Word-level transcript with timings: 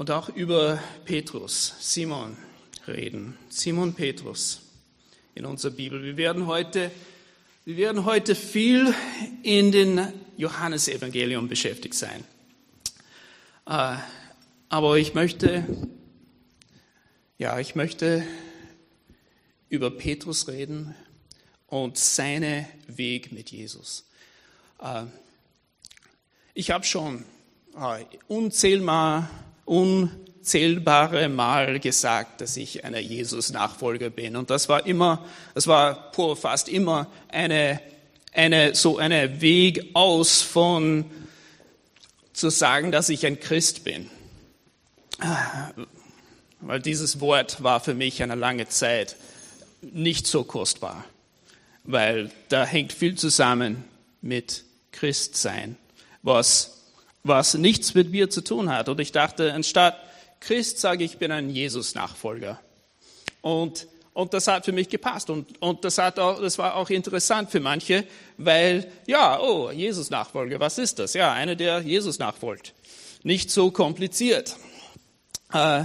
und 0.00 0.10
auch 0.10 0.30
über 0.30 0.82
Petrus, 1.04 1.74
Simon 1.78 2.34
reden. 2.88 3.36
Simon 3.50 3.92
Petrus 3.92 4.62
in 5.34 5.44
unserer 5.44 5.72
Bibel. 5.72 6.02
Wir 6.02 6.16
werden 6.16 6.46
heute, 6.46 6.90
wir 7.66 7.76
werden 7.76 8.06
heute 8.06 8.34
viel 8.34 8.94
in 9.42 9.72
den 9.72 10.10
Johannesevangelium 10.38 11.48
beschäftigt 11.48 11.92
sein. 11.92 12.24
Äh, 13.66 13.96
aber 14.70 14.96
ich 14.96 15.12
möchte, 15.12 15.66
ja, 17.36 17.58
ich 17.58 17.74
möchte 17.74 18.24
über 19.68 19.90
Petrus 19.90 20.48
reden 20.48 20.94
und 21.66 21.98
seinen 21.98 22.64
Weg 22.86 23.32
mit 23.32 23.50
Jesus. 23.50 24.06
Äh, 24.80 25.02
ich 26.54 26.70
habe 26.70 26.86
schon 26.86 27.26
äh, 27.76 28.06
unzählbar, 28.28 29.28
unzählbare 29.70 31.28
Mal 31.28 31.80
gesagt, 31.80 32.40
dass 32.40 32.56
ich 32.56 32.84
einer 32.84 32.98
Jesus-Nachfolger 32.98 34.10
bin. 34.10 34.36
Und 34.36 34.50
das 34.50 34.68
war 34.68 34.86
immer, 34.86 35.24
das 35.54 35.66
war 35.66 36.12
fast 36.36 36.68
immer 36.68 37.06
eine, 37.28 37.80
eine, 38.32 38.74
so 38.74 38.98
eine 38.98 39.40
Weg 39.40 39.90
aus 39.94 40.42
von 40.42 41.04
zu 42.32 42.50
sagen, 42.50 42.92
dass 42.92 43.08
ich 43.08 43.26
ein 43.26 43.38
Christ 43.38 43.84
bin 43.84 44.10
weil 46.60 46.80
dieses 46.80 47.20
Wort 47.20 47.62
war 47.62 47.80
für 47.80 47.94
mich 47.94 48.22
eine 48.22 48.34
lange 48.34 48.68
Zeit 48.68 49.16
nicht 49.80 50.26
so 50.26 50.44
kostbar, 50.44 51.04
weil 51.84 52.30
da 52.48 52.64
hängt 52.64 52.92
viel 52.92 53.16
zusammen 53.16 53.84
mit 54.20 54.64
Christsein, 54.92 55.76
was, 56.22 56.79
was 57.22 57.54
nichts 57.54 57.94
mit 57.94 58.10
mir 58.10 58.30
zu 58.30 58.42
tun 58.42 58.70
hat. 58.70 58.88
Und 58.88 59.00
ich 59.00 59.12
dachte, 59.12 59.52
anstatt 59.52 59.96
Christ 60.40 60.78
sage 60.78 61.04
ich, 61.04 61.18
bin 61.18 61.32
ein 61.32 61.50
Jesus-Nachfolger. 61.50 62.60
Und, 63.42 63.86
und 64.14 64.34
das 64.34 64.46
hat 64.46 64.64
für 64.64 64.72
mich 64.72 64.88
gepasst. 64.88 65.30
Und, 65.30 65.60
und 65.60 65.84
das, 65.84 65.98
hat 65.98 66.18
auch, 66.18 66.40
das 66.40 66.58
war 66.58 66.76
auch 66.76 66.90
interessant 66.90 67.50
für 67.50 67.60
manche, 67.60 68.06
weil, 68.38 68.90
ja, 69.06 69.38
oh, 69.40 69.70
Jesus-Nachfolger, 69.70 70.58
was 70.60 70.78
ist 70.78 70.98
das? 70.98 71.14
Ja, 71.14 71.32
einer, 71.32 71.56
der 71.56 71.80
Jesus 71.80 72.18
nachfolgt. 72.18 72.74
Nicht 73.22 73.50
so 73.50 73.70
kompliziert. 73.70 74.56
Äh, 75.52 75.84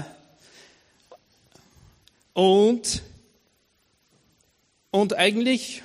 und, 2.33 3.01
und 4.91 5.13
eigentlich, 5.15 5.83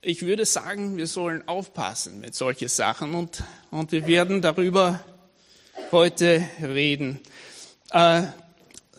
ich 0.00 0.22
würde 0.22 0.44
sagen, 0.44 0.96
wir 0.96 1.06
sollen 1.06 1.46
aufpassen 1.48 2.20
mit 2.20 2.34
solchen 2.34 2.68
Sachen 2.68 3.14
und, 3.14 3.42
und 3.70 3.92
wir 3.92 4.06
werden 4.06 4.40
darüber 4.40 5.04
heute 5.90 6.48
reden. 6.62 7.20
Äh, 7.90 8.24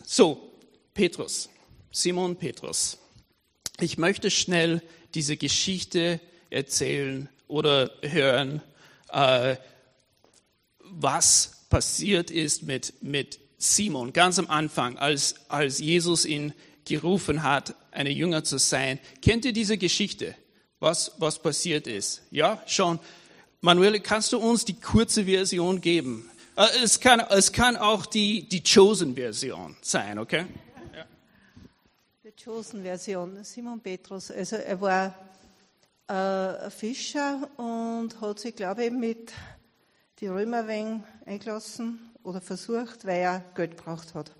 so, 0.04 0.52
Petrus, 0.92 1.48
Simon 1.90 2.36
Petrus. 2.36 2.98
Ich 3.80 3.96
möchte 3.96 4.30
schnell 4.30 4.82
diese 5.14 5.36
Geschichte 5.36 6.20
erzählen 6.50 7.28
oder 7.48 7.90
hören, 8.02 8.60
äh, 9.10 9.56
was 10.80 11.64
passiert 11.70 12.30
ist 12.30 12.64
mit, 12.64 13.02
mit 13.02 13.40
Simon, 13.56 14.12
ganz 14.12 14.38
am 14.38 14.48
Anfang, 14.48 14.98
als, 14.98 15.36
als 15.48 15.78
Jesus 15.78 16.26
ihn 16.26 16.52
gerufen 16.84 17.42
hat, 17.42 17.74
eine 17.90 18.10
Jünger 18.10 18.44
zu 18.44 18.58
sein. 18.58 18.98
Kennt 19.22 19.44
ihr 19.44 19.52
diese 19.52 19.78
Geschichte? 19.78 20.34
Was, 20.80 21.12
was 21.18 21.38
passiert 21.38 21.86
ist? 21.86 22.22
Ja, 22.30 22.62
schon. 22.66 22.98
Manuel, 23.60 24.00
kannst 24.00 24.32
du 24.32 24.38
uns 24.38 24.64
die 24.64 24.80
kurze 24.80 25.26
Version 25.26 25.82
geben? 25.82 26.30
Äh, 26.56 26.68
es 26.82 26.98
kann, 26.98 27.20
es 27.20 27.52
kann 27.52 27.76
auch 27.76 28.06
die, 28.06 28.48
die 28.48 28.62
Chosen-Version 28.62 29.76
sein, 29.82 30.18
okay? 30.18 30.46
Ja. 30.96 31.04
Die 32.24 32.32
Chosen-Version, 32.42 33.44
Simon 33.44 33.78
Petrus. 33.80 34.30
Also 34.30 34.56
er 34.56 34.80
war 34.80 35.14
äh, 36.08 36.70
Fischer 36.70 37.50
und 37.58 38.18
hat 38.18 38.38
sich, 38.38 38.56
glaube 38.56 38.86
ich, 38.86 38.90
mit 38.90 39.32
die 40.20 40.28
Römer 40.28 40.66
wegen 40.66 41.04
eingelassen 41.26 42.10
oder 42.22 42.40
versucht, 42.40 43.04
weil 43.04 43.20
er 43.20 43.44
Geld 43.54 43.76
gebraucht 43.76 44.14
hat. 44.14 44.32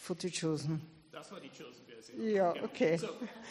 Von 0.00 0.18
den 0.18 0.32
Chosen. 0.32 0.80
Das 1.12 1.30
war 1.30 1.38
die 1.38 1.50
Chosen-Version. 2.06 2.34
Ja, 2.34 2.54
okay. 2.62 2.96
So, 2.96 3.08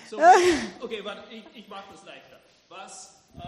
so, 0.09 0.17
okay, 0.81 1.03
warte, 1.03 1.23
ich, 1.33 1.43
ich 1.53 1.67
mache 1.67 1.85
das 1.91 2.05
leichter. 2.05 2.39
Was, 2.69 3.21
äh, 3.37 3.41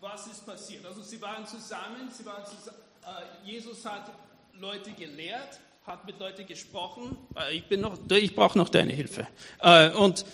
was 0.00 0.26
ist 0.26 0.46
passiert? 0.46 0.84
Also 0.86 1.02
sie 1.02 1.20
waren 1.20 1.46
zusammen, 1.46 2.10
sie 2.10 2.24
waren 2.24 2.44
zusammen 2.44 2.78
äh, 3.04 3.50
Jesus 3.50 3.84
hat 3.84 4.12
Leute 4.58 4.92
gelehrt, 4.92 5.58
hat 5.86 6.06
mit 6.06 6.18
Leuten 6.20 6.46
gesprochen. 6.46 7.16
Äh, 7.36 7.56
ich, 7.56 7.64
bin 7.66 7.80
noch, 7.80 7.98
ich 8.10 8.34
brauche 8.34 8.56
noch 8.56 8.68
deine 8.68 8.92
Hilfe. 8.92 9.26
Äh, 9.60 9.90
und 9.90 10.24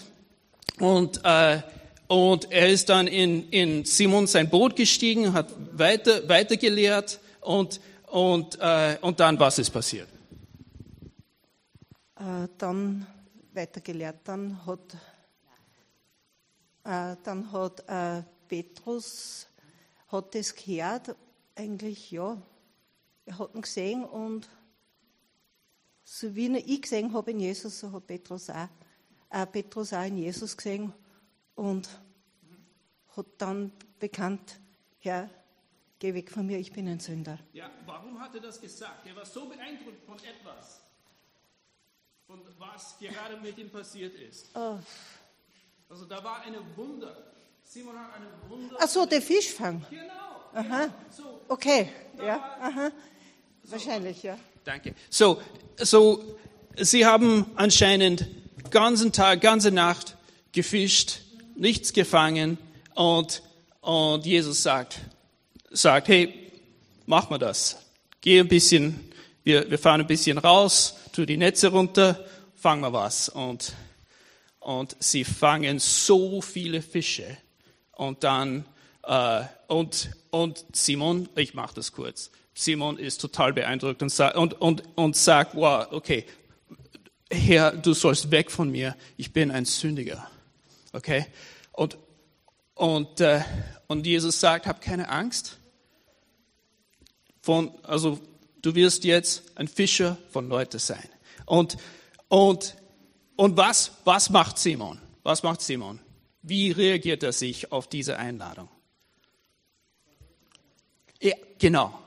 und 0.78 1.24
äh, 1.24 1.62
und 2.08 2.50
er 2.50 2.68
ist 2.68 2.88
dann 2.88 3.06
in, 3.06 3.50
in 3.50 3.84
Simon 3.84 4.26
sein 4.26 4.48
Boot 4.48 4.76
gestiegen, 4.76 5.34
hat 5.34 5.52
weiter, 5.72 6.26
weiter 6.26 6.56
gelehrt 6.56 7.20
und, 7.42 7.80
und, 8.06 8.58
äh, 8.60 8.96
und 9.02 9.20
dann 9.20 9.38
was 9.38 9.58
ist 9.58 9.68
passiert? 9.70 10.08
Äh, 12.16 12.48
dann 12.56 13.06
weiter 13.52 13.80
gelehrt, 13.80 14.20
dann 14.24 14.64
hat, 14.66 14.94
äh, 16.84 17.16
dann 17.22 17.52
hat 17.52 17.88
äh, 17.88 18.22
Petrus 18.48 19.46
hat 20.08 20.34
das 20.34 20.54
gehört, 20.54 21.14
eigentlich 21.54 22.10
ja, 22.10 22.40
er 23.26 23.38
hat 23.38 23.54
ihn 23.54 23.62
gesehen 23.62 24.04
und 24.04 24.48
so 26.02 26.34
wie 26.34 26.56
ich 26.56 26.82
gesehen 26.82 27.12
habe 27.12 27.30
in 27.32 27.40
Jesus, 27.40 27.80
so 27.80 27.92
hat 27.92 28.06
Petrus 28.06 28.48
auch, 28.48 28.68
äh, 29.30 29.46
Petrus 29.46 29.92
auch 29.92 30.06
in 30.06 30.16
Jesus 30.16 30.56
gesehen 30.56 30.92
und 31.54 31.88
hat 33.14 33.26
dann 33.36 33.72
bekannt, 33.98 34.58
Herr, 35.00 35.28
geh 35.98 36.14
weg 36.14 36.30
von 36.30 36.46
mir, 36.46 36.58
ich 36.58 36.72
bin 36.72 36.88
ein 36.88 37.00
Sünder. 37.00 37.38
Ja, 37.52 37.70
warum 37.84 38.18
hat 38.18 38.34
er 38.34 38.40
das 38.40 38.60
gesagt? 38.60 39.06
Er 39.06 39.16
war 39.16 39.26
so 39.26 39.46
beeindruckt 39.48 40.02
von 40.06 40.16
etwas, 40.20 40.80
von 42.28 42.40
was 42.58 42.94
gerade 43.00 43.38
mit 43.42 43.56
ihm 43.56 43.70
passiert 43.70 44.14
ist. 44.14 44.50
Oh. 44.54 44.78
Also 45.88 46.04
da 46.04 46.22
war 46.22 46.42
eine 46.42 46.58
Wunder. 46.76 47.16
Simon 47.64 47.98
hat 47.98 48.12
eine 48.16 48.26
Wunder. 48.50 48.76
Ach 48.78 48.86
so, 48.86 49.06
der 49.06 49.22
Fischfang. 49.22 49.82
Genau. 49.88 50.12
Aha. 50.52 50.62
Genau. 50.62 50.94
So, 51.10 51.40
okay. 51.48 51.90
Ja. 52.18 52.36
Aha. 52.60 52.90
So. 53.64 53.72
Wahrscheinlich, 53.72 54.22
ja. 54.22 54.38
Danke. 54.62 54.94
So, 55.08 55.40
so, 55.78 56.22
Sie 56.76 57.06
haben 57.06 57.46
anscheinend 57.54 58.26
ganzen 58.70 59.10
Tag, 59.10 59.40
ganze 59.40 59.70
Nacht 59.70 60.16
gefischt 60.52 61.20
nichts 61.56 61.94
gefangen 61.94 62.58
und, 62.94 63.42
und 63.80 64.26
Jesus 64.26 64.62
sagt, 64.62 65.00
sagt, 65.70 66.08
hey, 66.08 66.52
mach 67.06 67.30
mal 67.30 67.38
das. 67.38 67.78
Geh 68.20 68.38
ein 68.38 68.48
bisschen, 68.48 69.12
wir, 69.44 69.70
wir 69.70 69.78
fahren 69.78 70.02
ein 70.02 70.06
bisschen 70.06 70.36
raus, 70.36 70.94
tu 71.12 71.26
die 71.26 71.36
Netze 71.36 71.68
runter, 71.68 72.24
fang 72.54 72.80
mal 72.80 72.92
was. 72.92 73.28
Und, 73.28 73.74
und 74.60 74.96
sie 75.00 75.24
fangen 75.24 75.78
so 75.78 76.40
viele 76.40 76.82
Fische. 76.82 77.36
Und 77.92 78.24
dann, 78.24 78.64
äh, 79.04 79.42
und, 79.66 80.10
und 80.30 80.64
Simon, 80.72 81.28
ich 81.36 81.54
mache 81.54 81.74
das 81.74 81.92
kurz, 81.92 82.30
Simon 82.54 82.98
ist 82.98 83.20
total 83.20 83.52
beeindruckt 83.52 84.02
und, 84.02 84.08
sagt, 84.08 84.36
und, 84.36 84.60
und, 84.60 84.82
und 84.96 85.16
sagt, 85.16 85.54
wow, 85.54 85.86
okay, 85.92 86.26
Herr, 87.30 87.72
du 87.72 87.92
sollst 87.92 88.30
weg 88.30 88.50
von 88.50 88.70
mir, 88.70 88.96
ich 89.16 89.32
bin 89.32 89.50
ein 89.50 89.64
Sündiger. 89.64 90.28
Okay? 90.92 91.26
Und, 91.72 91.98
und, 92.74 93.20
äh, 93.20 93.42
und 93.86 94.06
Jesus 94.06 94.40
sagt, 94.40 94.66
hab 94.66 94.80
keine 94.80 95.08
Angst. 95.08 95.58
Von, 97.40 97.72
also 97.84 98.18
du 98.62 98.74
wirst 98.74 99.04
jetzt 99.04 99.42
ein 99.56 99.68
Fischer 99.68 100.16
von 100.30 100.48
Leuten 100.48 100.78
sein. 100.78 101.08
Und, 101.46 101.76
und, 102.28 102.76
und 103.36 103.56
was, 103.56 103.92
was 104.04 104.30
macht 104.30 104.58
Simon? 104.58 105.00
Was 105.22 105.42
macht 105.42 105.60
Simon? 105.60 106.00
Wie 106.42 106.70
reagiert 106.70 107.22
er 107.22 107.32
sich 107.32 107.72
auf 107.72 107.88
diese 107.88 108.18
Einladung? 108.18 108.68
Ja, 111.20 111.34
genau. 111.58 111.98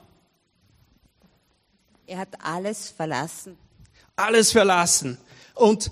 Er 2.07 2.19
hat 2.19 2.43
alles 2.43 2.89
verlassen. 2.89 3.57
Alles 4.15 4.51
verlassen. 4.51 5.17
Und 5.53 5.91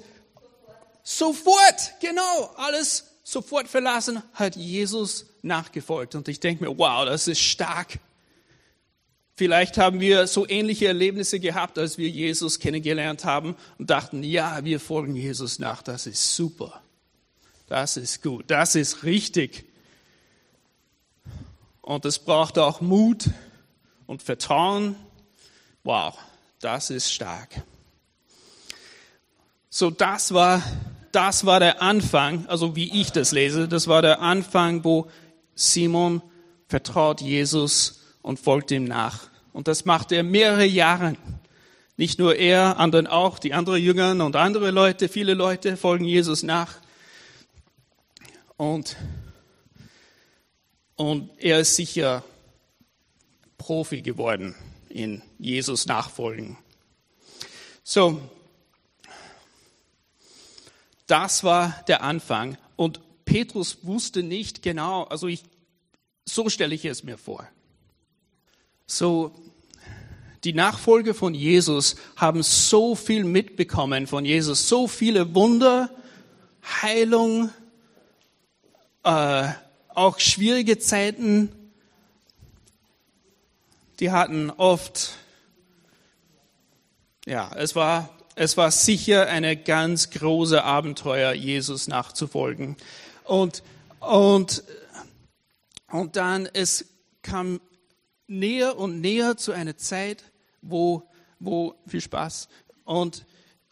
Sofort, 1.12 1.96
genau, 2.00 2.52
alles 2.56 3.04
sofort 3.24 3.68
verlassen, 3.68 4.22
hat 4.36 4.56
Jesus 4.56 5.26
nachgefolgt. 5.42 6.14
Und 6.14 6.28
ich 6.28 6.40
denke 6.40 6.64
mir, 6.64 6.78
wow, 6.78 7.04
das 7.04 7.28
ist 7.28 7.40
stark. 7.40 7.98
Vielleicht 9.40 9.78
haben 9.78 10.02
wir 10.02 10.28
so 10.28 10.46
ähnliche 10.50 10.88
Erlebnisse 10.88 11.40
gehabt, 11.40 11.78
als 11.78 11.98
wir 11.98 12.10
Jesus 12.10 12.60
kennengelernt 12.60 13.24
haben 13.24 13.56
und 13.78 13.90
dachten, 13.90 14.22
ja, 14.22 14.66
wir 14.66 14.82
folgen 14.82 15.16
Jesus 15.16 15.60
nach, 15.60 15.82
das 15.82 16.08
ist 16.08 16.36
super. 16.36 16.82
Das 17.66 17.96
ist 17.96 18.22
gut, 18.22 18.44
das 18.48 18.76
ist 18.76 19.04
richtig. 19.04 19.64
Und 21.80 22.04
es 22.04 22.20
braucht 22.20 22.58
auch 22.58 22.82
Mut 22.82 23.30
und 24.08 24.22
Vertrauen. 24.22 24.98
Wow, 25.86 26.18
das 26.60 26.90
ist 26.90 27.10
stark. 27.10 27.64
So, 29.70 29.90
das 29.90 30.34
war, 30.34 30.62
das 31.14 31.46
war 31.46 31.62
der 31.62 31.82
Anfang, 31.82 32.46
also 32.48 32.76
wie 32.76 33.00
ich 33.00 33.14
das 33.14 33.32
lese, 33.32 33.70
das 33.70 33.88
war 33.88 34.02
der 34.02 34.20
Anfang, 34.20 34.84
wo 34.84 35.10
Simon 35.56 36.22
vertraut 36.68 37.22
Jesus 37.22 37.99
und 38.22 38.40
folgt 38.40 38.72
ihm 38.72 38.86
nach. 38.86 39.30
Und 39.54 39.68
das 39.68 39.86
macht 39.86 40.12
er 40.12 40.24
mehrere 40.24 40.66
Jahre. 40.66 41.16
Nicht 41.98 42.20
nur 42.20 42.36
er, 42.36 42.78
anderen 42.80 43.08
auch, 43.08 43.40
die 43.40 43.54
anderen 43.54 43.82
Jüngern 43.82 44.22
und 44.22 44.36
andere 44.36 44.72
Leute, 44.72 45.10
viele 45.10 45.34
Leute 45.34 45.76
folgen 45.76 46.06
Jesus 46.06 46.44
nach. 46.44 46.78
Und, 48.56 48.96
und 50.96 51.30
er 51.38 51.60
ist 51.60 51.76
sicher 51.76 52.24
Profi 53.58 54.02
geworden 54.02 54.56
in 54.88 55.22
Jesus 55.38 55.86
nachfolgen. 55.86 56.58
So, 57.84 58.22
das 61.08 61.44
war 61.44 61.84
der 61.88 62.04
Anfang. 62.04 62.58
Und 62.76 63.00
Petrus 63.26 63.80
wusste 63.84 64.24
nicht 64.24 64.62
genau, 64.62 65.04
also 65.04 65.28
ich, 65.28 65.44
so 66.26 66.50
stelle 66.50 66.76
ich 66.76 66.86
es 66.86 67.04
mir 67.04 67.18
vor. 67.18 67.48
So, 68.92 69.32
die 70.44 70.54
Nachfolger 70.54 71.14
von 71.14 71.36
Jesus 71.36 71.96
haben 72.16 72.42
so 72.42 72.96
viel 72.96 73.24
mitbekommen 73.24 74.08
von 74.08 74.26
Jesus, 74.26 74.68
so 74.68 74.88
viele 74.88 75.36
Wunder, 75.36 75.92
Heilung, 76.82 77.52
äh, 79.04 79.48
auch 79.90 80.18
schwierige 80.20 80.80
Zeiten. 80.80 81.52
Die 84.00 84.10
hatten 84.10 84.50
oft, 84.50 85.12
ja, 87.28 87.52
es 87.58 87.76
war, 87.76 88.10
es 88.34 88.58
war 88.58 88.72
sicher 88.72 89.28
eine 89.28 89.56
ganz 89.56 90.10
große 90.10 90.64
Abenteuer, 90.64 91.34
Jesus 91.34 91.88
nachzufolgen. 91.88 92.76
Und, 93.24 93.62
und, 94.00 94.64
und 95.92 96.16
dann, 96.16 96.50
es 96.52 96.86
kam 97.22 97.62
näher 98.30 98.78
und 98.78 99.02
näher 99.02 99.38
zu 99.38 99.52
einer 99.52 99.76
Zeit, 99.76 100.24
wo, 100.62 101.04
wo, 101.40 101.76
viel 101.88 102.02
Spaß, 102.02 102.48
und 102.86 103.26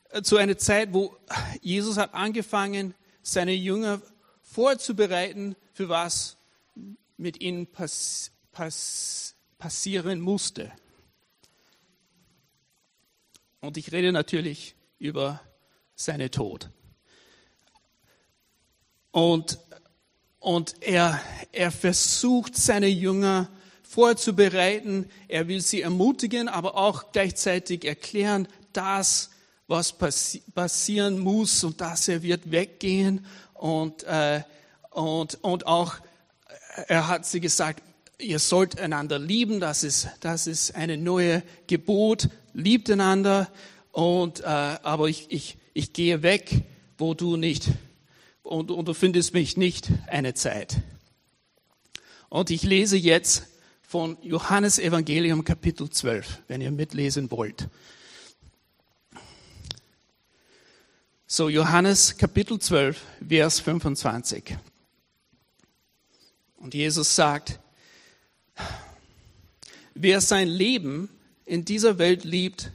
äh, 0.09 0.21
zu 0.21 0.37
einer 0.37 0.57
Zeit, 0.57 0.93
wo 0.93 1.17
Jesus 1.61 1.97
hat 1.97 2.13
angefangen, 2.13 2.93
seine 3.21 3.53
Jünger 3.53 4.01
vorzubereiten, 4.41 5.55
für 5.73 5.89
was 5.89 6.37
mit 7.17 7.41
ihnen 7.41 7.67
pass, 7.67 8.31
pass, 8.51 9.35
passieren 9.57 10.21
musste. 10.21 10.71
Und 13.59 13.77
ich 13.77 13.91
rede 13.91 14.11
natürlich 14.11 14.75
über 14.99 15.41
seine 15.95 16.31
Tod. 16.31 16.69
Und, 19.11 19.59
und 20.39 20.75
er, 20.81 21.19
er 21.51 21.71
versucht, 21.71 22.55
seine 22.55 22.87
Jünger 22.87 23.49
vorzubereiten. 23.87 25.09
Er 25.27 25.47
will 25.47 25.61
sie 25.61 25.81
ermutigen, 25.81 26.49
aber 26.49 26.75
auch 26.75 27.11
gleichzeitig 27.11 27.85
erklären, 27.85 28.47
das, 28.73 29.31
was 29.67 29.93
passi 29.93 30.43
passieren 30.53 31.19
muss 31.19 31.63
und 31.63 31.81
dass 31.81 32.07
er 32.07 32.21
wird 32.21 32.51
weggehen. 32.51 33.25
Und, 33.53 34.03
äh, 34.03 34.41
und, 34.91 35.43
und 35.43 35.67
auch, 35.67 35.95
er 36.87 37.07
hat 37.07 37.25
sie 37.25 37.39
gesagt, 37.39 37.81
ihr 38.19 38.39
sollt 38.39 38.79
einander 38.79 39.19
lieben, 39.19 39.59
das 39.59 39.83
ist, 39.83 40.07
das 40.19 40.47
ist 40.47 40.75
eine 40.75 40.97
neue 40.97 41.43
Gebot, 41.67 42.29
liebt 42.53 42.89
einander. 42.89 43.49
Und, 43.91 44.41
äh, 44.41 44.45
aber 44.45 45.07
ich, 45.07 45.27
ich, 45.29 45.57
ich 45.73 45.93
gehe 45.93 46.23
weg, 46.23 46.63
wo 46.97 47.13
du 47.13 47.37
nicht, 47.37 47.69
und, 48.43 48.71
und 48.71 48.87
du 48.87 48.93
findest 48.93 49.33
mich 49.33 49.57
nicht 49.57 49.89
eine 50.07 50.33
Zeit. 50.33 50.77
Und 52.29 52.49
ich 52.49 52.63
lese 52.63 52.97
jetzt 52.97 53.43
von 53.87 54.17
Johannes 54.21 54.79
Evangelium 54.79 55.45
Kapitel 55.45 55.89
12, 55.89 56.43
wenn 56.49 56.59
ihr 56.59 56.71
mitlesen 56.71 57.31
wollt. 57.31 57.69
So, 61.25 61.47
Johannes 61.47 62.17
Kapitel 62.17 62.59
12, 62.59 63.01
Vers 63.25 63.61
25. 63.61 64.57
Und 66.57 66.73
Jesus 66.73 67.15
sagt, 67.15 67.61
wer 69.93 70.19
sein 70.19 70.49
Leben 70.49 71.07
in 71.45 71.63
dieser 71.63 71.97
Welt 71.97 72.25
liebt, 72.25 72.73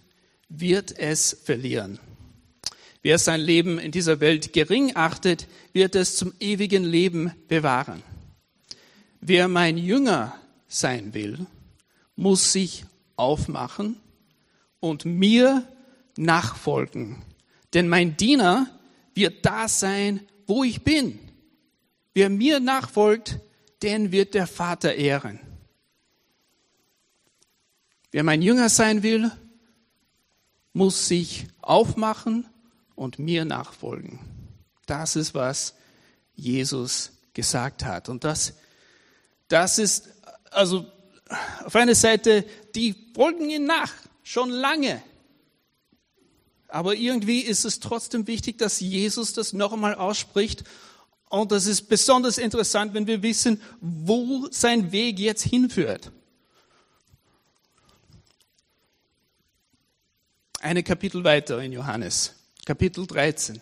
wird 0.48 0.98
es 0.98 1.36
verlieren. 1.44 1.98
Wer 3.02 3.18
sein 3.18 3.40
Leben 3.42 3.78
in 3.78 3.92
dieser 3.92 4.20
Welt 4.20 4.54
gering 4.54 4.96
achtet, 4.96 5.46
wird 5.74 5.94
es 5.94 6.16
zum 6.16 6.32
ewigen 6.40 6.84
Leben 6.84 7.34
bewahren. 7.48 8.02
Wer 9.20 9.48
mein 9.48 9.76
Jünger 9.76 10.38
sein 10.72 11.14
will, 11.14 11.46
muss 12.16 12.52
sich 12.52 12.84
aufmachen 13.16 14.00
und 14.80 15.04
mir 15.04 15.66
nachfolgen. 16.16 17.22
Denn 17.74 17.88
mein 17.88 18.16
Diener 18.16 18.66
wird 19.14 19.44
da 19.44 19.68
sein, 19.68 20.26
wo 20.46 20.64
ich 20.64 20.82
bin. 20.82 21.18
Wer 22.14 22.28
mir 22.30 22.60
nachfolgt, 22.60 23.38
den 23.82 24.12
wird 24.12 24.34
der 24.34 24.46
Vater 24.46 24.94
ehren. 24.94 25.40
Wer 28.10 28.24
mein 28.24 28.42
Jünger 28.42 28.68
sein 28.68 29.02
will, 29.02 29.30
muss 30.72 31.08
sich 31.08 31.46
aufmachen 31.60 32.46
und 32.94 33.18
mir 33.18 33.44
nachfolgen. 33.44 34.20
Das 34.86 35.16
ist, 35.16 35.34
was 35.34 35.74
Jesus 36.34 37.12
gesagt 37.32 37.84
hat. 37.84 38.08
Und 38.08 38.24
das, 38.24 38.54
das 39.48 39.78
ist 39.78 40.11
also 40.52 40.86
auf 41.64 41.74
einer 41.76 41.94
Seite, 41.94 42.44
die 42.74 42.94
folgen 43.14 43.50
ihm 43.50 43.64
nach, 43.64 43.92
schon 44.22 44.50
lange. 44.50 45.02
Aber 46.68 46.94
irgendwie 46.94 47.40
ist 47.40 47.64
es 47.64 47.80
trotzdem 47.80 48.26
wichtig, 48.26 48.58
dass 48.58 48.80
Jesus 48.80 49.32
das 49.34 49.52
noch 49.52 49.72
einmal 49.72 49.94
ausspricht. 49.94 50.64
Und 51.28 51.52
das 51.52 51.66
ist 51.66 51.82
besonders 51.82 52.38
interessant, 52.38 52.94
wenn 52.94 53.06
wir 53.06 53.22
wissen, 53.22 53.60
wo 53.80 54.48
sein 54.50 54.92
Weg 54.92 55.18
jetzt 55.18 55.42
hinführt. 55.42 56.10
Eine 60.60 60.82
Kapitel 60.82 61.24
weiter 61.24 61.60
in 61.60 61.72
Johannes, 61.72 62.34
Kapitel 62.64 63.06
13. 63.06 63.60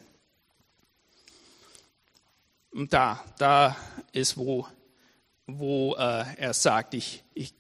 Und 2.73 2.93
da, 2.93 3.25
da 3.39 3.77
ist, 4.13 4.37
wo 4.37 4.69
wo 5.59 5.95
äh, 5.97 6.25
er 6.37 6.55
sagt, 6.55 6.95
ich, 6.95 7.23
ich, 7.35 7.55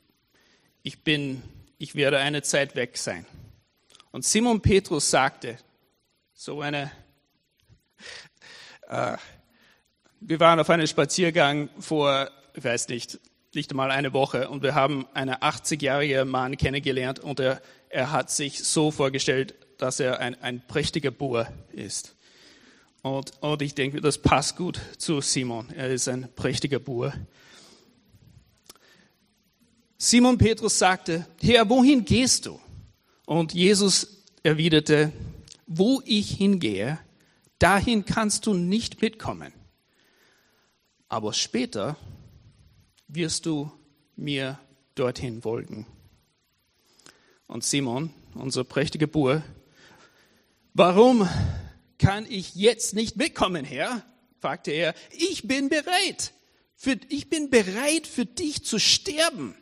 ich 0.82 1.02
bin, 1.02 1.42
ich 1.78 1.94
werde 1.94 2.18
eine 2.18 2.42
Zeit 2.42 2.76
weg 2.76 2.96
sein. 2.96 3.26
Und 4.12 4.24
Simon 4.24 4.60
Petrus 4.60 5.10
sagte, 5.10 5.58
so 6.32 6.60
eine, 6.60 6.90
äh, 8.88 9.16
wir 10.20 10.40
waren 10.40 10.60
auf 10.60 10.70
einem 10.70 10.86
Spaziergang 10.86 11.70
vor, 11.78 12.30
ich 12.54 12.64
weiß 12.64 12.88
nicht, 12.88 13.18
nicht 13.54 13.70
einmal 13.70 13.90
eine 13.90 14.12
Woche 14.12 14.48
und 14.48 14.62
wir 14.62 14.74
haben 14.74 15.06
einen 15.14 15.34
80-jährigen 15.34 16.28
Mann 16.28 16.56
kennengelernt 16.56 17.18
und 17.18 17.40
er, 17.40 17.60
er 17.88 18.12
hat 18.12 18.30
sich 18.30 18.62
so 18.62 18.90
vorgestellt, 18.90 19.54
dass 19.78 19.98
er 20.00 20.20
ein, 20.20 20.40
ein 20.42 20.66
prächtiger 20.66 21.10
Bauer 21.10 21.48
ist. 21.72 22.14
Und, 23.02 23.32
und 23.40 23.62
ich 23.62 23.74
denke, 23.74 24.00
das 24.00 24.18
passt 24.18 24.56
gut 24.56 24.80
zu 24.98 25.20
Simon. 25.20 25.70
Er 25.74 25.88
ist 25.88 26.06
ein 26.08 26.28
prächtiger 26.36 26.78
Bauer. 26.78 27.14
Simon 30.02 30.38
Petrus 30.38 30.78
sagte, 30.78 31.26
Herr, 31.42 31.68
wohin 31.68 32.06
gehst 32.06 32.46
du? 32.46 32.58
Und 33.26 33.52
Jesus 33.52 34.24
erwiderte, 34.42 35.12
wo 35.66 36.00
ich 36.06 36.30
hingehe, 36.30 36.98
dahin 37.58 38.06
kannst 38.06 38.46
du 38.46 38.54
nicht 38.54 39.02
mitkommen. 39.02 39.52
Aber 41.10 41.34
später 41.34 41.98
wirst 43.08 43.44
du 43.44 43.70
mir 44.16 44.58
dorthin 44.94 45.42
folgen. 45.42 45.86
Und 47.46 47.62
Simon, 47.62 48.08
unser 48.32 48.64
prächtiger 48.64 49.06
Bur, 49.06 49.42
warum 50.72 51.28
kann 51.98 52.24
ich 52.26 52.54
jetzt 52.54 52.94
nicht 52.94 53.16
mitkommen, 53.16 53.66
Herr? 53.66 54.02
fragte 54.38 54.70
er. 54.70 54.94
Ich 55.10 55.46
bin 55.46 55.68
bereit. 55.68 56.32
Für, 56.74 56.96
ich 57.10 57.28
bin 57.28 57.50
bereit, 57.50 58.06
für 58.06 58.24
dich 58.24 58.64
zu 58.64 58.78
sterben. 58.78 59.56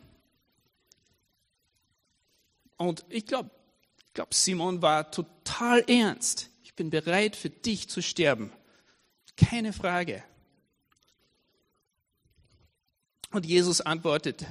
Und 2.79 3.05
ich 3.09 3.25
glaube, 3.25 3.51
ich 3.97 4.13
glaub, 4.13 4.33
Simon 4.33 4.81
war 4.81 5.11
total 5.11 5.83
ernst. 5.87 6.49
Ich 6.63 6.73
bin 6.75 6.89
bereit, 6.89 7.35
für 7.35 7.49
dich 7.49 7.89
zu 7.89 8.01
sterben. 8.01 8.53
Keine 9.35 9.73
Frage. 9.73 10.23
Und 13.31 13.45
Jesus 13.45 13.81
antwortet, 13.81 14.45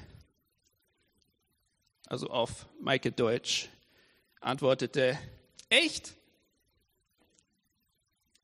also 2.06 2.28
auf 2.28 2.66
Maike 2.80 3.12
Deutsch, 3.12 3.70
antwortete, 4.40 5.18
echt? 5.70 6.14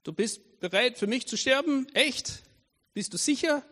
Du 0.02 0.14
bist 0.14 0.60
bereit 0.60 0.96
für 0.96 1.06
mich 1.06 1.28
zu 1.28 1.36
sterben? 1.36 1.86
Echt? 1.94 2.42
Bist 2.94 3.12
du 3.12 3.18
sicher? 3.18 3.62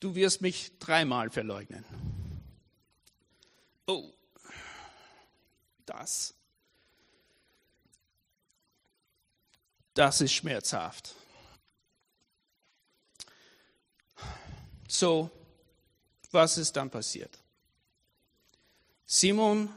Du 0.00 0.14
wirst 0.14 0.40
mich 0.40 0.78
dreimal 0.78 1.28
verleugnen. 1.28 1.84
Oh, 3.90 4.14
das. 5.84 6.32
Das 9.94 10.20
ist 10.20 10.32
schmerzhaft. 10.32 11.12
So, 14.86 15.28
was 16.30 16.56
ist 16.56 16.76
dann 16.76 16.88
passiert? 16.88 17.36
Simon 19.06 19.68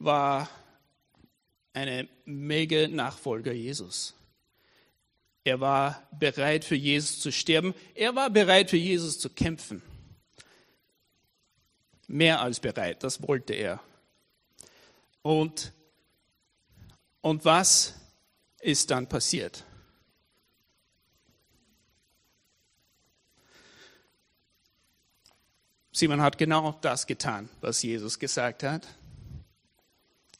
war 0.00 0.50
eine 1.74 2.08
mega 2.24 2.88
Nachfolger 2.88 3.52
Jesus. 3.52 4.14
Er 5.44 5.60
war 5.60 6.08
bereit 6.10 6.64
für 6.64 6.74
Jesus 6.74 7.20
zu 7.20 7.30
sterben. 7.30 7.72
Er 7.94 8.16
war 8.16 8.30
bereit 8.30 8.70
für 8.70 8.76
Jesus 8.76 9.20
zu 9.20 9.30
kämpfen. 9.30 9.80
Mehr 12.06 12.40
als 12.40 12.60
bereit, 12.60 13.02
das 13.02 13.22
wollte 13.26 13.52
er. 13.52 13.80
Und, 15.22 15.72
und 17.20 17.44
was 17.44 17.94
ist 18.60 18.90
dann 18.90 19.08
passiert? 19.08 19.64
Simon 25.90 26.20
hat 26.20 26.36
genau 26.36 26.72
das 26.82 27.06
getan, 27.06 27.48
was 27.62 27.82
Jesus 27.82 28.18
gesagt 28.18 28.62
hat. 28.62 28.86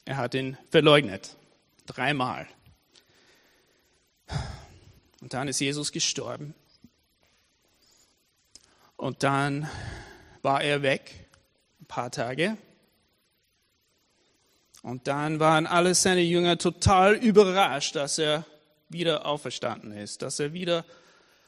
Er 0.05 0.17
hat 0.17 0.35
ihn 0.35 0.55
verleugnet. 0.69 1.35
Dreimal. 1.87 2.47
Und 5.19 5.33
dann 5.33 5.47
ist 5.47 5.59
Jesus 5.59 5.91
gestorben. 5.91 6.53
Und 8.97 9.23
dann 9.23 9.69
war 10.43 10.61
er 10.61 10.81
weg, 10.81 11.26
paar 11.87 12.11
Tage. 12.11 12.57
Und 14.81 15.07
dann 15.07 15.39
waren 15.39 15.67
alle 15.67 15.95
seine 15.95 16.21
Jünger 16.21 16.57
total 16.57 17.15
überrascht, 17.15 17.95
dass 17.95 18.17
er 18.17 18.45
wieder 18.89 19.25
auferstanden 19.25 19.91
ist, 19.91 20.21
dass 20.21 20.39
er 20.39 20.53
wieder 20.53 20.85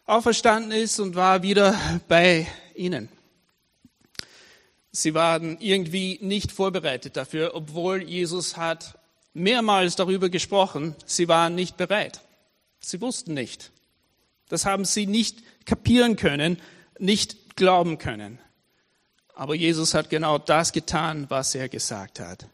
auferstanden 0.05 0.72
ist 0.72 1.00
und 1.00 1.15
war 1.15 1.43
wieder 1.43 1.79
bei 2.08 2.48
ihnen. 2.75 3.10
Sie 4.91 5.13
waren 5.13 5.58
irgendwie 5.60 6.17
nicht 6.22 6.51
vorbereitet 6.51 7.15
dafür, 7.15 7.51
obwohl 7.53 8.01
Jesus 8.01 8.58
hat 8.58 8.98
mehrmals 9.34 9.96
darüber 9.96 10.29
gesprochen. 10.29 10.96
Sie 11.05 11.27
waren 11.27 11.55
nicht 11.55 11.77
bereit. 11.77 12.22
Sie 12.79 13.00
wussten 13.00 13.34
nicht. 13.34 13.72
Das 14.50 14.65
haben 14.65 14.86
sie 14.86 15.05
nicht 15.05 15.43
kapieren 15.65 16.15
können, 16.15 16.60
nicht 16.98 17.55
glauben 17.55 18.00
können. 18.00 18.39
Aber 19.39 19.55
Jesus 19.55 19.93
hat 19.93 20.10
genau 20.10 20.38
das 20.38 20.74
getan, 20.74 21.29
was 21.29 21.55
er 21.55 21.69
gesagt 21.69 22.19
hat. 22.19 22.46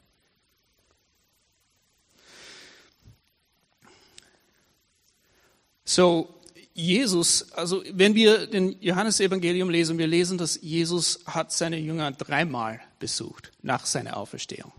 So, 5.83 6.39
Jesus, 6.75 7.51
also 7.53 7.83
wenn 7.91 8.13
wir 8.13 8.45
den 8.45 8.79
Johannesevangelium 8.83 9.71
lesen, 9.71 9.97
wir 9.97 10.05
lesen, 10.05 10.37
dass 10.37 10.59
Jesus 10.61 11.21
hat 11.25 11.51
seine 11.51 11.79
Jünger 11.79 12.11
dreimal 12.11 12.79
besucht 12.99 13.51
nach 13.63 13.87
seiner 13.87 14.17
Auferstehung. 14.17 14.71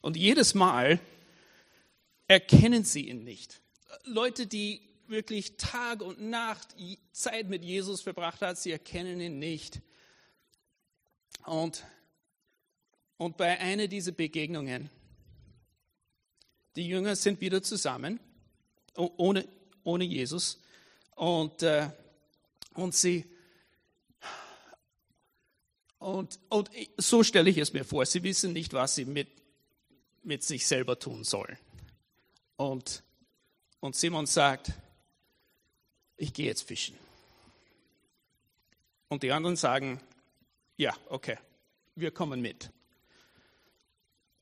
Und 0.00 0.16
jedes 0.16 0.54
Mal 0.54 0.98
erkennen 2.26 2.82
sie 2.82 3.08
ihn 3.08 3.22
nicht. 3.22 3.60
Leute, 4.02 4.48
die 4.48 4.80
wirklich 5.06 5.58
Tag 5.58 6.02
und 6.02 6.20
Nacht 6.20 6.74
Zeit 7.12 7.48
mit 7.48 7.62
Jesus 7.64 8.00
verbracht 8.00 8.42
haben, 8.42 8.56
sie 8.56 8.72
erkennen 8.72 9.20
ihn 9.20 9.38
nicht. 9.38 9.80
Und, 11.44 11.84
und 13.16 13.36
bei 13.36 13.58
einer 13.58 13.88
dieser 13.88 14.12
Begegnungen, 14.12 14.90
die 16.76 16.86
Jünger 16.86 17.16
sind 17.16 17.40
wieder 17.40 17.62
zusammen, 17.62 18.20
ohne, 18.94 19.46
ohne 19.84 20.04
Jesus. 20.04 20.60
Und, 21.16 21.62
äh, 21.62 21.90
und 22.74 22.94
sie, 22.94 23.24
und, 25.98 26.38
und 26.48 26.70
so 26.96 27.22
stelle 27.22 27.50
ich 27.50 27.58
es 27.58 27.72
mir 27.72 27.84
vor, 27.84 28.06
sie 28.06 28.22
wissen 28.22 28.52
nicht, 28.52 28.72
was 28.72 28.94
sie 28.94 29.04
mit, 29.04 29.28
mit 30.22 30.42
sich 30.42 30.66
selber 30.66 30.98
tun 30.98 31.24
sollen. 31.24 31.58
Und, 32.56 33.02
und 33.80 33.94
Simon 33.94 34.26
sagt, 34.26 34.72
ich 36.16 36.32
gehe 36.32 36.46
jetzt 36.46 36.62
fischen. 36.62 36.96
Und 39.08 39.22
die 39.22 39.32
anderen 39.32 39.56
sagen, 39.56 40.00
ja, 40.82 40.94
okay, 41.08 41.38
wir 41.94 42.10
kommen 42.10 42.40
mit. 42.40 42.70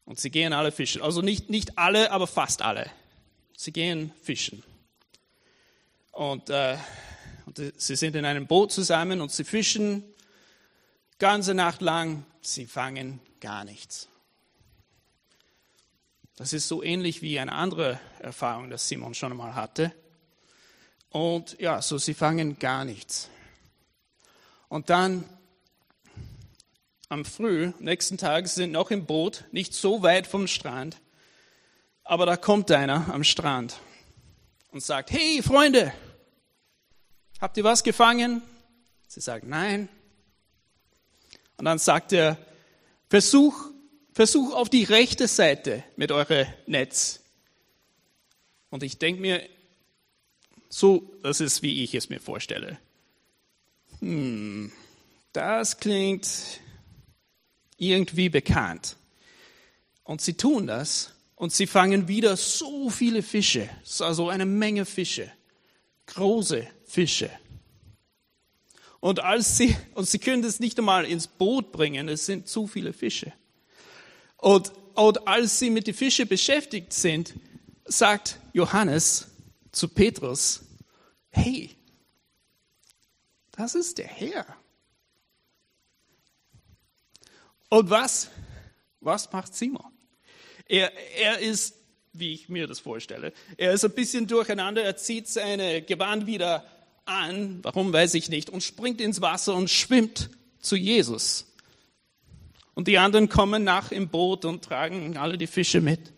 Und 0.07 0.19
sie 0.19 0.31
gehen 0.31 0.53
alle 0.53 0.73
fischen. 0.73 1.03
Also 1.03 1.21
nicht, 1.21 1.51
nicht 1.51 1.79
alle, 1.79 2.11
aber 2.11 2.27
fast 2.27 2.63
alle. 2.63 2.91
Sie 3.57 3.73
gehen 3.73 4.13
fischen. 4.23 4.63
Und, 6.13 6.49
äh, 6.49 6.79
und 7.45 7.61
sie 7.77 7.97
sind 7.97 8.17
in 8.17 8.25
einem 8.25 8.47
Boot 8.47 8.73
zusammen 8.73 9.21
und 9.21 9.31
sie 9.31 9.45
fischen 9.45 10.03
ganze 11.19 11.53
Nacht 11.55 11.83
lang. 11.83 12.25
Sie 12.41 12.67
fangen 12.67 13.21
gar 13.41 13.65
nichts. 13.65 14.09
Das 16.37 16.55
ist 16.55 16.69
so 16.69 16.83
ähnlich 16.83 17.21
wie 17.21 17.39
eine 17.39 17.53
andere 17.53 18.01
Erfahrung, 18.19 18.71
das 18.71 18.89
Simon 18.89 19.13
schon 19.13 19.33
einmal 19.33 19.55
hatte. 19.55 19.95
Und 21.11 21.61
ja, 21.61 21.83
so 21.83 21.99
sie 21.99 22.15
fangen 22.15 22.59
gar 22.59 22.87
nichts. 22.87 23.29
Und 24.69 24.89
dann 24.89 25.29
am 27.11 27.25
Früh, 27.25 27.73
nächsten 27.81 28.19
Tag, 28.19 28.47
sind 28.47 28.71
noch 28.71 28.93
im 28.93 29.05
Boot, 29.05 29.45
nicht 29.51 29.75
so 29.75 30.03
weit 30.03 30.29
vom 30.29 30.47
Strand, 30.47 30.97
aber 32.05 32.25
da 32.25 32.37
kommt 32.37 32.71
einer 32.71 33.13
am 33.13 33.25
Strand 33.25 33.81
und 34.71 34.81
sagt, 34.81 35.11
hey 35.11 35.43
Freunde, 35.43 35.93
habt 37.41 37.57
ihr 37.57 37.65
was 37.65 37.83
gefangen? 37.83 38.43
Sie 39.09 39.21
sagen, 39.21 39.49
nein. 39.49 39.89
Und 41.57 41.65
dann 41.65 41.79
sagt 41.79 42.13
er, 42.13 42.39
versuch, 43.09 43.57
versuch 44.13 44.55
auf 44.55 44.69
die 44.69 44.85
rechte 44.85 45.27
Seite 45.27 45.83
mit 45.97 46.13
eurem 46.13 46.47
Netz. 46.67 47.21
Und 48.71 48.85
ich 48.85 48.99
denke 48.99 49.21
mir, 49.21 49.43
so, 50.69 51.13
das 51.25 51.41
ist, 51.41 51.63
wie 51.63 51.83
ich 51.83 51.97
es 51.97 52.09
mir 52.09 52.21
vorstelle. 52.21 52.79
Hm, 53.99 54.71
das 55.33 55.79
klingt 55.79 56.61
irgendwie 57.81 58.29
bekannt. 58.29 58.97
Und 60.05 60.21
sie 60.21 60.35
tun 60.35 60.67
das 60.67 61.15
und 61.35 61.53
sie 61.53 61.67
fangen 61.67 62.07
wieder 62.09 62.37
so 62.37 62.91
viele 62.91 63.23
Fische, 63.23 63.69
also 64.01 64.29
eine 64.29 64.47
Menge 64.47 64.85
Fische, 64.85 65.31
große 66.07 66.67
Fische. 66.85 67.31
Und 69.01 69.21
als 69.21 69.57
sie, 69.57 69.75
und 69.95 70.07
sie 70.07 70.19
können 70.19 70.43
das 70.43 70.61
nicht 70.61 70.79
einmal 70.79 71.07
ins 71.07 71.27
Boot 71.27 71.73
bringen, 71.73 72.09
es 72.09 72.27
sind 72.27 72.49
zu 72.49 72.67
viele 72.67 72.93
Fische. 72.93 73.33
Und, 74.37 74.73
und 74.95 75.27
als 75.27 75.59
sie 75.59 75.71
mit 75.71 75.87
den 75.87 75.95
Fischen 75.95 76.29
beschäftigt 76.29 76.93
sind, 76.93 77.35
sagt 77.87 78.39
Johannes 78.53 79.29
zu 79.73 79.89
Petrus, 79.89 80.63
hey, 81.31 81.71
das 83.53 83.75
ist 83.75 83.97
der 83.97 84.07
Herr. 84.07 84.60
Und 87.71 87.89
was, 87.89 88.29
was 89.01 89.33
macht 89.33 89.55
Simon? 89.55 89.93
Er, 90.67 90.93
er 91.17 91.39
ist, 91.39 91.77
wie 92.13 92.35
ich 92.35 92.49
mir 92.49 92.67
das 92.67 92.81
vorstelle, 92.81 93.33
er 93.57 93.73
ist 93.73 93.85
ein 93.85 93.93
bisschen 93.93 94.27
durcheinander, 94.27 94.83
er 94.83 94.97
zieht 94.97 95.29
seine 95.29 95.81
Gewand 95.81 96.27
wieder 96.27 96.65
an, 97.05 97.61
warum 97.63 97.93
weiß 97.93 98.15
ich 98.15 98.29
nicht, 98.29 98.51
und 98.51 98.63
springt 98.63 99.01
ins 99.01 99.21
Wasser 99.21 99.55
und 99.55 99.71
schwimmt 99.71 100.31
zu 100.61 100.77
Jesus. 100.77 101.47
Und 102.75 102.89
die 102.89 102.99
anderen 102.99 103.29
kommen 103.29 103.63
nach 103.63 103.93
im 103.93 104.09
Boot 104.09 104.45
und 104.45 104.65
tragen 104.65 105.17
alle 105.17 105.39
die 105.39 105.47
Fische 105.47 105.81
mit. 105.81 106.13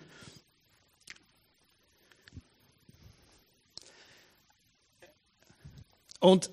Und, 6.19 6.51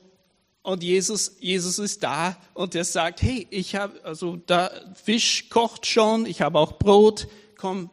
und 0.62 0.84
Jesus, 0.84 1.38
Jesus 1.39 1.80
ist 1.80 2.04
da 2.04 2.38
und 2.54 2.75
er 2.75 2.84
sagt, 2.84 3.22
hey, 3.22 3.48
ich 3.50 3.75
habe, 3.75 4.04
also 4.04 4.36
da 4.36 4.72
Fisch 4.94 5.50
kocht 5.50 5.86
schon, 5.86 6.25
ich 6.25 6.42
habe 6.42 6.60
auch 6.60 6.80
Brot, 6.80 7.28
komm, 7.58 7.89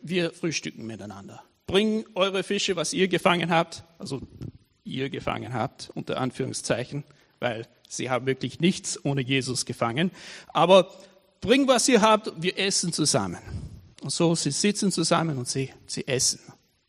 wir 0.00 0.32
frühstücken 0.32 0.86
miteinander. 0.86 1.42
Bring 1.66 2.04
eure 2.14 2.42
Fische, 2.42 2.76
was 2.76 2.92
ihr 2.92 3.08
gefangen 3.08 3.50
habt, 3.50 3.84
also 3.98 4.20
ihr 4.84 5.10
gefangen 5.10 5.54
habt, 5.54 5.90
unter 5.94 6.18
Anführungszeichen, 6.18 7.04
weil 7.40 7.66
sie 7.88 8.10
haben 8.10 8.26
wirklich 8.26 8.60
nichts 8.60 9.02
ohne 9.04 9.22
Jesus 9.22 9.64
gefangen. 9.64 10.10
Aber 10.48 10.92
bring, 11.40 11.66
was 11.68 11.88
ihr 11.88 12.02
habt, 12.02 12.32
wir 12.42 12.58
essen 12.58 12.92
zusammen. 12.92 13.38
Und 14.02 14.10
so, 14.10 14.34
sie 14.34 14.50
sitzen 14.50 14.90
zusammen 14.90 15.38
und 15.38 15.48
sie, 15.48 15.72
sie 15.86 16.06
essen. 16.06 16.40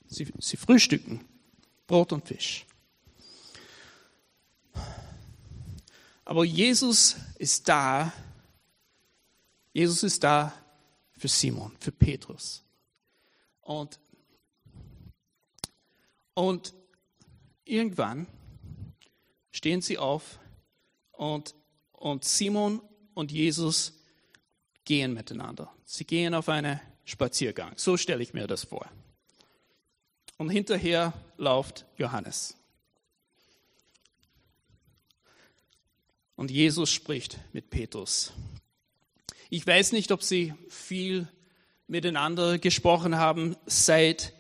Sie, 0.07 0.27
sie 0.39 0.57
frühstücken. 0.57 1.25
Brot 1.87 2.11
und 2.11 2.27
Fisch. 2.27 2.65
Aber 6.33 6.45
Jesus 6.45 7.15
ist 7.37 7.69
da. 7.69 8.11
Jesus 9.71 10.01
ist 10.01 10.23
da 10.23 10.51
für 11.15 11.27
Simon, 11.27 11.77
für 11.79 11.91
Petrus. 11.91 12.63
Und, 13.61 13.99
und 16.33 16.73
irgendwann 17.65 18.25
stehen 19.51 19.83
sie 19.83 19.99
auf 19.99 20.39
und, 21.11 21.53
und 21.91 22.25
Simon 22.25 22.81
und 23.13 23.31
Jesus 23.31 23.93
gehen 24.85 25.13
miteinander. 25.13 25.71
Sie 25.85 26.03
gehen 26.03 26.33
auf 26.33 26.49
einen 26.49 26.79
Spaziergang. 27.05 27.73
So 27.75 27.95
stelle 27.95 28.23
ich 28.23 28.33
mir 28.33 28.47
das 28.47 28.63
vor. 28.63 28.89
Und 30.39 30.49
hinterher 30.49 31.13
läuft 31.37 31.85
Johannes. 31.95 32.57
Und 36.35 36.51
Jesus 36.51 36.91
spricht 36.91 37.37
mit 37.53 37.69
Petrus. 37.69 38.33
Ich 39.49 39.65
weiß 39.65 39.91
nicht, 39.91 40.11
ob 40.11 40.23
sie 40.23 40.53
viel 40.67 41.27
miteinander 41.87 42.57
gesprochen 42.57 43.17
haben 43.17 43.55
seit 43.65 44.33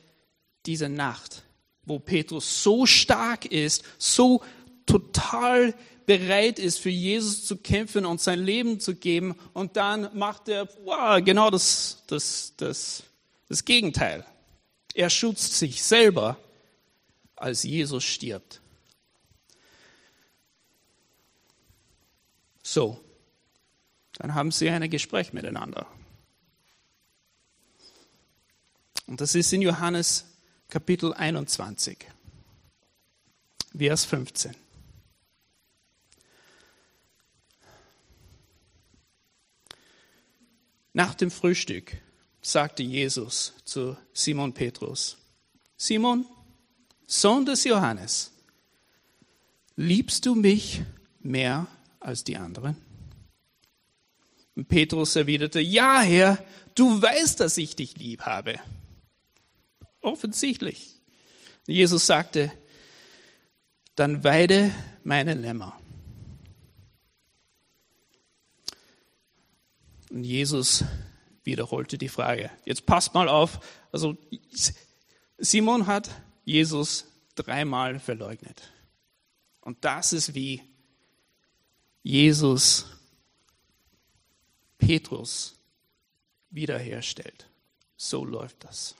dieser 0.65 0.89
Nacht, 0.89 1.43
wo 1.85 1.99
Petrus 1.99 2.63
so 2.63 2.85
stark 2.85 3.45
ist, 3.45 3.83
so 3.97 4.41
total 4.85 5.75
bereit 6.05 6.59
ist, 6.59 6.79
für 6.79 6.89
Jesus 6.89 7.45
zu 7.45 7.57
kämpfen 7.57 8.05
und 8.05 8.21
sein 8.21 8.39
Leben 8.39 8.79
zu 8.79 8.95
geben. 8.95 9.35
Und 9.53 9.77
dann 9.77 10.09
macht 10.17 10.49
er 10.49 10.67
wow, 10.83 11.23
genau 11.23 11.49
das, 11.49 12.03
das, 12.07 12.53
das, 12.57 13.03
das 13.49 13.65
Gegenteil. 13.65 14.25
Er 14.93 15.09
schützt 15.09 15.57
sich 15.57 15.83
selber, 15.83 16.37
als 17.35 17.63
Jesus 17.63 18.03
stirbt. 18.03 18.61
So, 22.73 22.99
dann 24.13 24.33
haben 24.33 24.49
sie 24.49 24.67
ein 24.67 24.89
Gespräch 24.89 25.31
miteinander. 25.31 25.85
Und 29.05 29.21
das 29.21 29.35
ist 29.35 29.53
in 29.53 29.61
Johannes 29.61 30.25
Kapitel 30.69 31.13
21, 31.13 31.99
Vers 33.77 34.05
15. 34.05 34.55
Nach 40.93 41.13
dem 41.13 41.29
Frühstück 41.29 41.95
sagte 42.41 42.81
Jesus 42.81 43.53
zu 43.65 43.95
Simon 44.13 44.51
Petrus, 44.51 45.19
Simon, 45.77 46.25
Sohn 47.05 47.45
des 47.45 47.65
Johannes, 47.65 48.31
liebst 49.75 50.25
du 50.25 50.33
mich 50.33 50.81
mehr 51.19 51.67
als 52.03 52.23
die 52.23 52.37
anderen? 52.37 52.77
Und 54.55 54.67
Petrus 54.67 55.15
erwiderte, 55.15 55.59
ja, 55.59 56.01
Herr, 56.01 56.43
du 56.75 57.01
weißt, 57.01 57.39
dass 57.39 57.57
ich 57.57 57.75
dich 57.75 57.97
lieb 57.97 58.21
habe. 58.21 58.59
Offensichtlich. 60.01 60.99
Jesus 61.65 62.05
sagte, 62.05 62.51
dann 63.95 64.23
weide 64.23 64.71
meine 65.03 65.33
Lämmer. 65.33 65.79
Und 70.09 70.23
Jesus 70.23 70.83
wiederholte 71.43 71.97
die 71.97 72.09
Frage. 72.09 72.51
Jetzt 72.65 72.85
passt 72.85 73.13
mal 73.13 73.27
auf. 73.27 73.59
Also 73.91 74.17
Simon 75.37 75.87
hat 75.87 76.09
Jesus 76.45 77.05
dreimal 77.35 77.99
verleugnet. 77.99 78.61
Und 79.61 79.83
das 79.85 80.13
ist 80.13 80.35
wie 80.35 80.61
Jesus 82.03 82.85
Petrus 84.77 85.55
wiederherstellt. 86.49 87.47
So 87.95 88.25
läuft 88.25 88.63
das. 88.65 88.95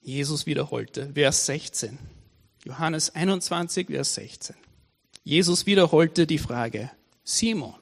Jesus 0.00 0.46
wiederholte, 0.46 1.12
Vers 1.14 1.46
16. 1.46 1.98
Johannes 2.64 3.10
21, 3.14 3.88
Vers 3.88 4.14
16. 4.14 4.56
Jesus 5.24 5.66
wiederholte 5.66 6.26
die 6.26 6.38
Frage, 6.38 6.90
Simon, 7.24 7.74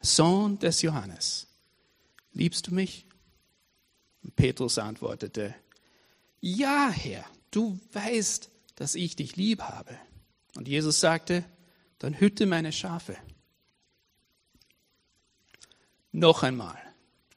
Sohn 0.00 0.58
des 0.58 0.80
Johannes, 0.82 1.46
liebst 2.32 2.66
du 2.66 2.74
mich? 2.74 3.06
Und 4.22 4.34
Petrus 4.36 4.78
antwortete, 4.78 5.54
ja, 6.40 6.90
Herr, 6.90 7.26
du 7.54 7.78
weißt, 7.92 8.50
dass 8.76 8.94
ich 8.94 9.16
dich 9.16 9.36
lieb 9.36 9.62
habe. 9.62 9.98
Und 10.56 10.68
Jesus 10.68 11.00
sagte, 11.00 11.44
dann 11.98 12.18
hütte 12.18 12.46
meine 12.46 12.72
Schafe. 12.72 13.16
Noch 16.12 16.42
einmal 16.42 16.78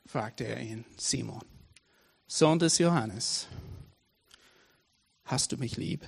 fragte 0.05 0.45
er 0.45 0.61
ihn, 0.61 0.85
Simon, 0.97 1.43
Sohn 2.27 2.59
des 2.59 2.77
Johannes, 2.77 3.47
hast 5.25 5.51
du 5.51 5.57
mich 5.57 5.77
lieb? 5.77 6.07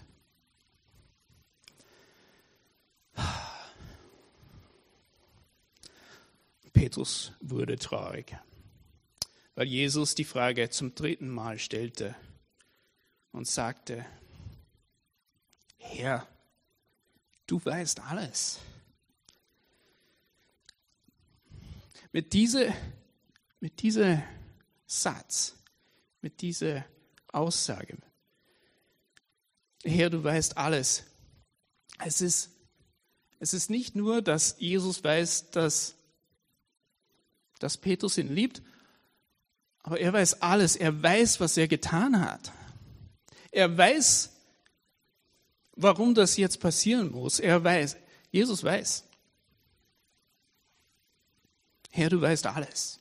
Petrus 6.74 7.34
wurde 7.42 7.78
traurig, 7.78 8.38
weil 9.56 9.68
Jesus 9.68 10.16
die 10.16 10.24
Frage 10.24 10.70
zum 10.70 10.96
dritten 10.96 11.30
Mal 11.30 11.60
stellte 11.60 12.16
und 13.32 13.48
sagte, 13.48 14.06
Herr, 15.78 16.28
du 17.48 17.64
weißt 17.64 18.00
alles. 18.02 18.60
Mit 22.12 22.34
diesem 22.34 22.74
mit 23.62 23.82
diese 23.82 24.24
Satz, 24.88 25.56
mit 26.22 26.42
dieser 26.42 26.86
Aussage, 27.28 27.98
Herr, 29.84 30.10
du 30.10 30.24
weißt 30.24 30.58
alles. 30.58 31.04
Es 32.04 32.22
ist, 32.22 32.52
es 33.40 33.54
ist 33.54 33.70
nicht 33.70 33.96
nur, 33.96 34.22
dass 34.22 34.56
Jesus 34.60 35.04
weiß, 35.04 35.52
dass 35.52 35.96
dass 37.60 37.78
Petrus 37.78 38.18
ihn 38.18 38.34
liebt, 38.34 38.62
aber 39.84 40.00
er 40.00 40.14
weiß 40.14 40.42
alles. 40.42 40.76
Er 40.76 41.04
weiß, 41.04 41.40
was 41.40 41.58
er 41.58 41.68
getan 41.68 42.22
hat. 42.22 42.52
Er 43.52 43.78
weiß, 43.78 44.32
warum 45.76 46.14
das 46.14 46.38
jetzt 46.38 46.60
passieren 46.60 47.12
muss. 47.12 47.40
Er 47.40 47.64
weiß, 47.64 47.98
Jesus 48.32 48.64
weiß. 48.64 49.06
Herr, 51.92 52.10
du 52.10 52.22
weißt 52.22 52.46
alles. 52.48 53.00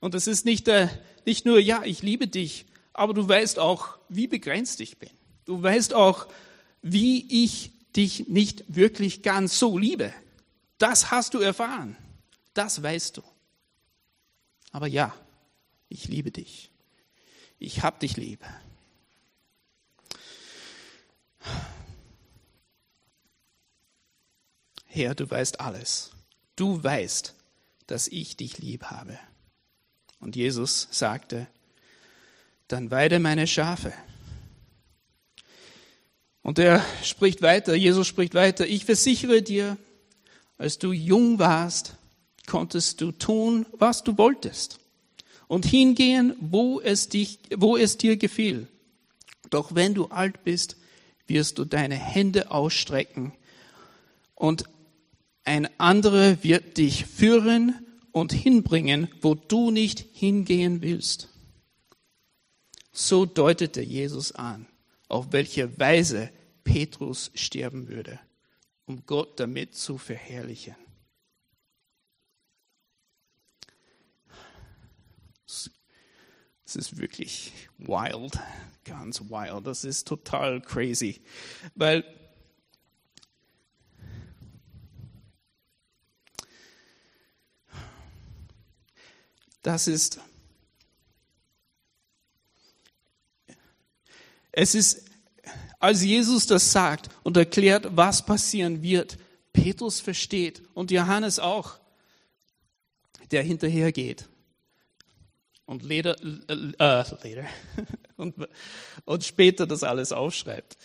Und 0.00 0.14
das 0.14 0.26
ist 0.26 0.44
nicht, 0.44 0.66
äh, 0.68 0.88
nicht 1.26 1.44
nur, 1.44 1.60
ja, 1.60 1.82
ich 1.84 2.02
liebe 2.02 2.26
dich, 2.26 2.64
aber 2.92 3.12
du 3.12 3.28
weißt 3.28 3.58
auch, 3.58 3.98
wie 4.08 4.26
begrenzt 4.26 4.80
ich 4.80 4.98
bin. 4.98 5.10
Du 5.44 5.62
weißt 5.62 5.94
auch, 5.94 6.26
wie 6.82 7.44
ich 7.44 7.72
dich 7.94 8.28
nicht 8.28 8.74
wirklich 8.74 9.22
ganz 9.22 9.58
so 9.58 9.76
liebe. 9.76 10.14
Das 10.78 11.10
hast 11.10 11.34
du 11.34 11.38
erfahren. 11.38 11.96
Das 12.54 12.82
weißt 12.82 13.18
du. 13.18 13.22
Aber 14.72 14.86
ja, 14.86 15.14
ich 15.88 16.08
liebe 16.08 16.30
dich. 16.30 16.69
Ich 17.60 17.82
hab 17.82 18.00
dich 18.00 18.16
lieb. 18.16 18.42
Herr, 24.86 25.14
du 25.14 25.30
weißt 25.30 25.60
alles. 25.60 26.10
Du 26.56 26.82
weißt, 26.82 27.34
dass 27.86 28.08
ich 28.08 28.36
dich 28.38 28.58
lieb 28.58 28.84
habe. 28.84 29.18
Und 30.20 30.36
Jesus 30.36 30.88
sagte, 30.90 31.46
dann 32.66 32.90
weide 32.90 33.18
meine 33.18 33.46
Schafe. 33.46 33.92
Und 36.42 36.58
er 36.58 36.84
spricht 37.02 37.42
weiter, 37.42 37.74
Jesus 37.74 38.06
spricht 38.06 38.34
weiter, 38.34 38.66
ich 38.66 38.86
versichere 38.86 39.42
dir, 39.42 39.76
als 40.56 40.78
du 40.78 40.92
jung 40.92 41.38
warst, 41.38 41.94
konntest 42.46 43.02
du 43.02 43.12
tun, 43.12 43.66
was 43.72 44.02
du 44.02 44.16
wolltest 44.16 44.79
und 45.50 45.66
hingehen, 45.66 46.34
wo 46.40 46.80
es, 46.80 47.08
dich, 47.08 47.40
wo 47.56 47.76
es 47.76 47.96
dir 47.98 48.16
gefiel. 48.16 48.68
Doch 49.50 49.74
wenn 49.74 49.94
du 49.94 50.06
alt 50.06 50.44
bist, 50.44 50.76
wirst 51.26 51.58
du 51.58 51.64
deine 51.64 51.96
Hände 51.96 52.50
ausstrecken 52.50 53.32
und 54.34 54.64
ein 55.44 55.68
anderer 55.78 56.44
wird 56.44 56.78
dich 56.78 57.04
führen 57.04 57.74
und 58.12 58.32
hinbringen, 58.32 59.08
wo 59.20 59.34
du 59.34 59.70
nicht 59.70 60.06
hingehen 60.12 60.82
willst. 60.82 61.28
So 62.92 63.26
deutete 63.26 63.80
Jesus 63.80 64.32
an, 64.32 64.66
auf 65.08 65.32
welche 65.32 65.78
Weise 65.78 66.30
Petrus 66.62 67.30
sterben 67.34 67.88
würde 67.88 68.20
um 68.90 69.06
Gott 69.06 69.38
damit 69.38 69.76
zu 69.76 69.98
verherrlichen. 69.98 70.74
Das 76.72 76.76
ist 76.76 76.98
wirklich 76.98 77.52
wild, 77.78 78.38
ganz 78.84 79.20
wild. 79.22 79.66
Das 79.66 79.82
ist 79.82 80.06
total 80.06 80.60
crazy, 80.60 81.20
weil 81.74 82.04
das 89.62 89.88
ist 89.88 90.20
es 94.52 94.76
ist 94.76 95.10
als 95.80 96.04
Jesus 96.04 96.46
das 96.46 96.70
sagt 96.70 97.08
und 97.24 97.36
erklärt, 97.36 97.96
was 97.96 98.24
passieren 98.24 98.80
wird, 98.80 99.18
Petrus 99.52 99.98
versteht 99.98 100.62
und 100.74 100.92
Johannes 100.92 101.40
auch, 101.40 101.80
der 103.32 103.42
hinterhergeht 103.42 104.28
und 105.70 105.84
Leder, 105.84 106.16
äh, 106.20 107.04
Leder 107.22 107.46
und, 108.16 108.34
und 109.04 109.24
später 109.24 109.68
das 109.68 109.84
alles 109.84 110.10
aufschreibt, 110.10 110.76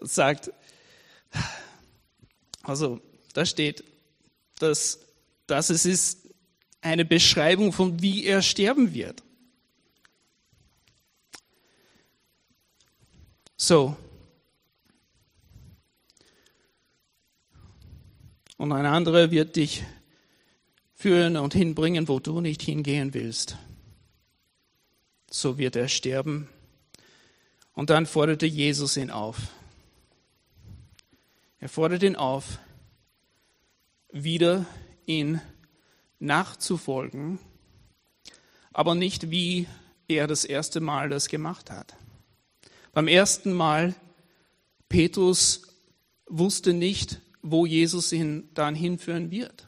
sagt, 0.00 0.50
also 2.64 3.00
da 3.34 3.46
steht, 3.46 3.84
dass, 4.58 4.98
dass 5.46 5.70
es 5.70 5.84
ist 5.86 6.28
eine 6.80 7.04
Beschreibung 7.04 7.72
von 7.72 8.02
wie 8.02 8.24
er 8.24 8.42
sterben 8.42 8.92
wird. 8.92 9.22
So, 13.56 13.96
und 18.56 18.72
ein 18.72 18.86
anderer 18.86 19.30
wird 19.30 19.54
dich 19.54 19.84
führen 20.96 21.36
und 21.36 21.54
hinbringen, 21.54 22.08
wo 22.08 22.18
du 22.18 22.40
nicht 22.40 22.62
hingehen 22.62 23.14
willst. 23.14 23.56
So 25.34 25.56
wird 25.56 25.76
er 25.76 25.88
sterben. 25.88 26.46
Und 27.72 27.88
dann 27.88 28.04
forderte 28.04 28.44
Jesus 28.44 28.98
ihn 28.98 29.10
auf. 29.10 29.38
Er 31.58 31.70
fordert 31.70 32.02
ihn 32.02 32.16
auf, 32.16 32.58
wieder 34.10 34.66
ihn 35.06 35.40
nachzufolgen, 36.18 37.38
aber 38.74 38.94
nicht 38.94 39.30
wie 39.30 39.66
er 40.06 40.26
das 40.26 40.44
erste 40.44 40.80
Mal 40.80 41.08
das 41.08 41.28
gemacht 41.28 41.70
hat. 41.70 41.94
Beim 42.92 43.08
ersten 43.08 43.54
Mal, 43.54 43.94
Petrus 44.90 45.62
wusste 46.26 46.74
nicht, 46.74 47.22
wo 47.40 47.64
Jesus 47.64 48.12
ihn 48.12 48.50
dann 48.52 48.74
hinführen 48.74 49.30
wird. 49.30 49.66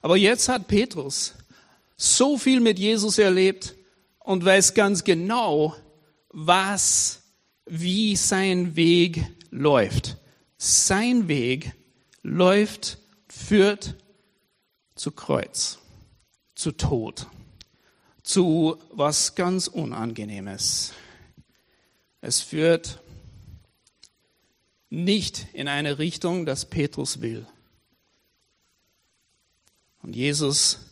Aber 0.00 0.16
jetzt 0.16 0.48
hat 0.48 0.66
Petrus 0.66 1.34
so 1.98 2.38
viel 2.38 2.60
mit 2.60 2.78
Jesus 2.78 3.18
erlebt 3.18 3.75
und 4.26 4.44
weiß 4.44 4.74
ganz 4.74 5.04
genau, 5.04 5.76
was, 6.30 7.22
wie 7.64 8.16
sein 8.16 8.74
Weg 8.74 9.24
läuft. 9.50 10.16
Sein 10.58 11.28
Weg 11.28 11.72
läuft, 12.22 12.98
führt 13.28 13.94
zu 14.96 15.12
Kreuz, 15.12 15.78
zu 16.56 16.72
Tod, 16.72 17.28
zu 18.24 18.76
was 18.90 19.36
ganz 19.36 19.68
Unangenehmes. 19.68 20.92
Es 22.20 22.40
führt 22.40 23.00
nicht 24.90 25.46
in 25.52 25.68
eine 25.68 26.00
Richtung, 26.00 26.46
dass 26.46 26.64
Petrus 26.64 27.20
will. 27.20 27.46
Und 30.02 30.16
Jesus, 30.16 30.85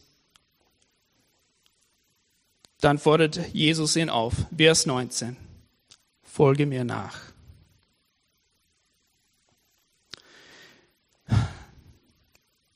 dann 2.85 2.99
fordert 2.99 3.40
Jesus 3.55 3.97
ihn 3.97 4.11
auf, 4.11 4.35
Vers 4.55 4.85
19, 4.85 5.38
folge 6.23 6.66
mir 6.66 6.85
nach. 6.85 7.18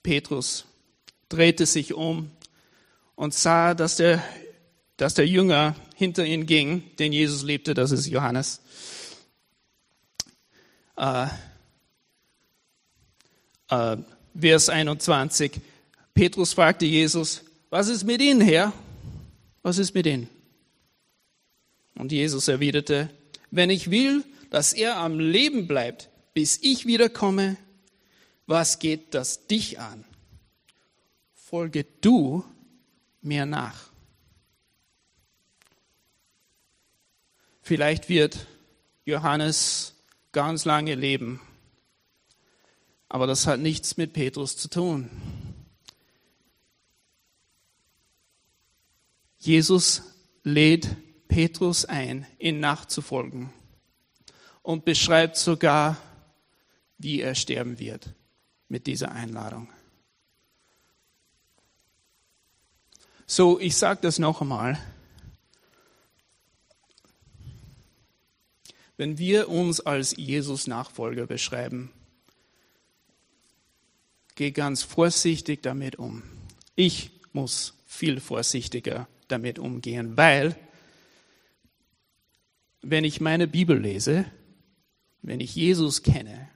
Petrus 0.03 0.65
drehte 1.29 1.67
sich 1.67 1.93
um 1.93 2.31
und 3.17 3.35
sah, 3.35 3.75
dass 3.75 3.97
der, 3.97 4.25
dass 4.97 5.13
der 5.13 5.27
Jünger 5.27 5.77
hinter 5.95 6.25
ihm 6.25 6.47
ging, 6.47 6.97
den 6.97 7.13
Jesus 7.13 7.43
liebte, 7.43 7.75
das 7.75 7.91
ist 7.91 8.07
Johannes. 8.07 8.63
Äh, 10.97 11.27
äh, 13.69 13.99
Vers 14.41 14.71
21. 14.71 15.61
Petrus 16.15 16.55
fragte 16.55 16.87
Jesus, 16.87 17.43
was 17.69 17.89
ist 17.89 18.05
mit 18.05 18.23
Ihnen, 18.23 18.41
Herr? 18.41 18.73
Was 19.69 19.77
ist 19.77 19.93
mit 19.93 20.07
Ihnen? 20.07 20.31
Und 21.95 22.11
Jesus 22.11 22.49
erwiderte, 22.49 23.11
wenn 23.51 23.69
ich 23.69 23.91
will, 23.91 24.25
dass 24.49 24.73
er 24.73 24.97
am 24.97 25.21
Leben 25.21 25.69
bleibt, 25.69 26.09
bis 26.33 26.59
ich 26.63 26.87
wiederkomme, 26.87 27.59
was 28.47 28.79
geht 28.79 29.13
das 29.13 29.47
dich 29.47 29.79
an? 29.79 30.07
Folge 31.35 31.85
du 32.01 32.47
mir 33.21 33.45
nach. 33.45 33.91
Vielleicht 37.61 38.09
wird 38.09 38.47
Johannes 39.05 39.97
ganz 40.33 40.65
lange 40.65 40.95
leben. 40.95 41.43
Aber 43.11 43.27
das 43.27 43.47
hat 43.47 43.61
nichts 43.61 43.99
mit 43.99 44.15
Petrus 44.15 44.57
zu 44.57 44.71
tun. 44.71 45.11
Jesus 49.39 50.03
lädt 50.43 50.97
Petrus 51.29 51.85
ein, 51.85 52.27
ihn 52.39 52.61
nachzufolgen 52.61 53.53
und 54.63 54.85
beschreibt 54.85 55.37
sogar, 55.37 55.97
wie 56.99 57.21
er 57.21 57.35
sterben 57.35 57.79
wird 57.79 58.15
mit 58.69 58.87
dieser 58.87 59.13
Einladung. 59.13 59.69
So, 63.27 63.61
ich 63.61 63.77
sage 63.77 64.01
das 64.03 64.19
noch 64.19 64.41
einmal. 64.41 64.79
wenn 68.99 69.17
wir 69.17 69.49
uns 69.49 69.81
als 69.81 70.17
Jesus-Nachfolger 70.17 71.27
beschreiben, 71.27 71.91
geh 74.35 74.51
ganz 74.51 74.83
vorsichtig 74.83 75.63
damit 75.63 75.97
um. 75.97 76.25
Ich 76.75 77.13
muss 77.33 77.75
viel 77.87 78.21
vorsichtiger 78.21 79.09
damit 79.29 79.59
umgehen, 79.59 80.17
weil 80.17 80.57
wenn 82.83 83.05
ich 83.05 83.21
meine 83.21 83.47
Bibel 83.47 83.79
lese, 83.79 84.25
wenn 85.23 85.41
ich 85.41 85.55
Jesus 85.55 86.03
kenne, 86.03 86.49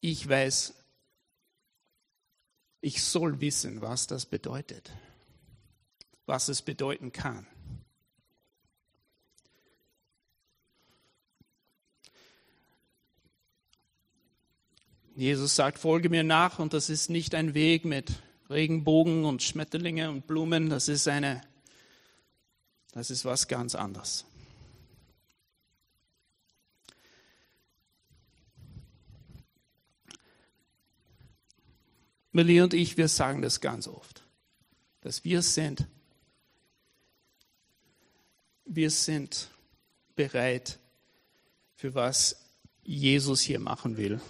ich 0.00 0.28
weiß, 0.28 0.74
ich 2.80 3.02
soll 3.02 3.40
wissen, 3.40 3.80
was 3.80 4.06
das 4.08 4.26
bedeutet, 4.26 4.90
was 6.26 6.48
es 6.48 6.62
bedeuten 6.62 7.12
kann. 7.12 7.46
Jesus 15.14 15.54
sagt, 15.54 15.78
folge 15.78 16.08
mir 16.08 16.24
nach 16.24 16.58
und 16.58 16.72
das 16.72 16.88
ist 16.88 17.10
nicht 17.10 17.34
ein 17.34 17.54
Weg 17.54 17.84
mit 17.84 18.22
Regenbogen 18.52 19.24
und 19.24 19.42
Schmetterlinge 19.42 20.08
und 20.08 20.26
Blumen, 20.26 20.70
das 20.70 20.88
ist 20.88 21.08
eine, 21.08 21.42
das 22.92 23.10
ist 23.10 23.24
was 23.24 23.48
ganz 23.48 23.74
anderes. 23.74 24.24
Millie 32.32 32.64
und 32.64 32.72
ich, 32.72 32.96
wir 32.96 33.08
sagen 33.08 33.42
das 33.42 33.60
ganz 33.60 33.86
oft, 33.86 34.22
dass 35.02 35.22
wir 35.24 35.42
sind, 35.42 35.86
wir 38.64 38.90
sind 38.90 39.50
bereit 40.16 40.78
für 41.74 41.94
was 41.94 42.36
Jesus 42.82 43.40
hier 43.40 43.58
machen 43.58 43.96
will. 43.96 44.20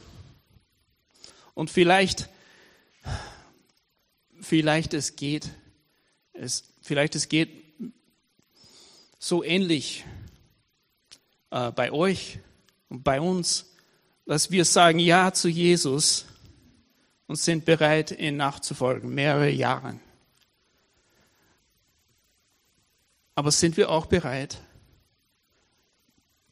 Und 1.55 1.71
vielleicht, 1.71 2.29
vielleicht 4.53 4.93
es 4.93 5.17
geht, 5.17 5.49
es, 6.35 6.65
vielleicht 6.83 7.15
es 7.15 7.31
geht 7.31 7.65
so 9.19 9.43
ähnlich 9.43 10.05
äh, 11.51 11.73
bei 11.73 11.91
euch 11.91 12.39
und 12.91 13.03
bei 13.03 13.19
uns, 13.19 13.73
dass 14.27 14.51
wir 14.51 14.67
sagen 14.67 14.99
Ja 14.99 15.33
zu 15.33 15.49
Jesus 15.49 16.27
und 17.29 17.37
sind 17.37 17.65
bereit, 17.65 18.11
ihn 18.11 18.37
nachzufolgen, 18.37 19.15
mehrere 19.15 19.49
Jahre. 19.49 19.99
Aber 23.35 23.53
sind 23.53 23.79
wir 23.79 23.89
auch 23.89 24.05
bereit 24.05 24.61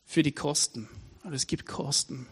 für 0.07 0.23
die 0.23 0.33
Kosten? 0.33 0.89
Es 1.31 1.47
gibt 1.47 1.67
Kosten 1.67 2.27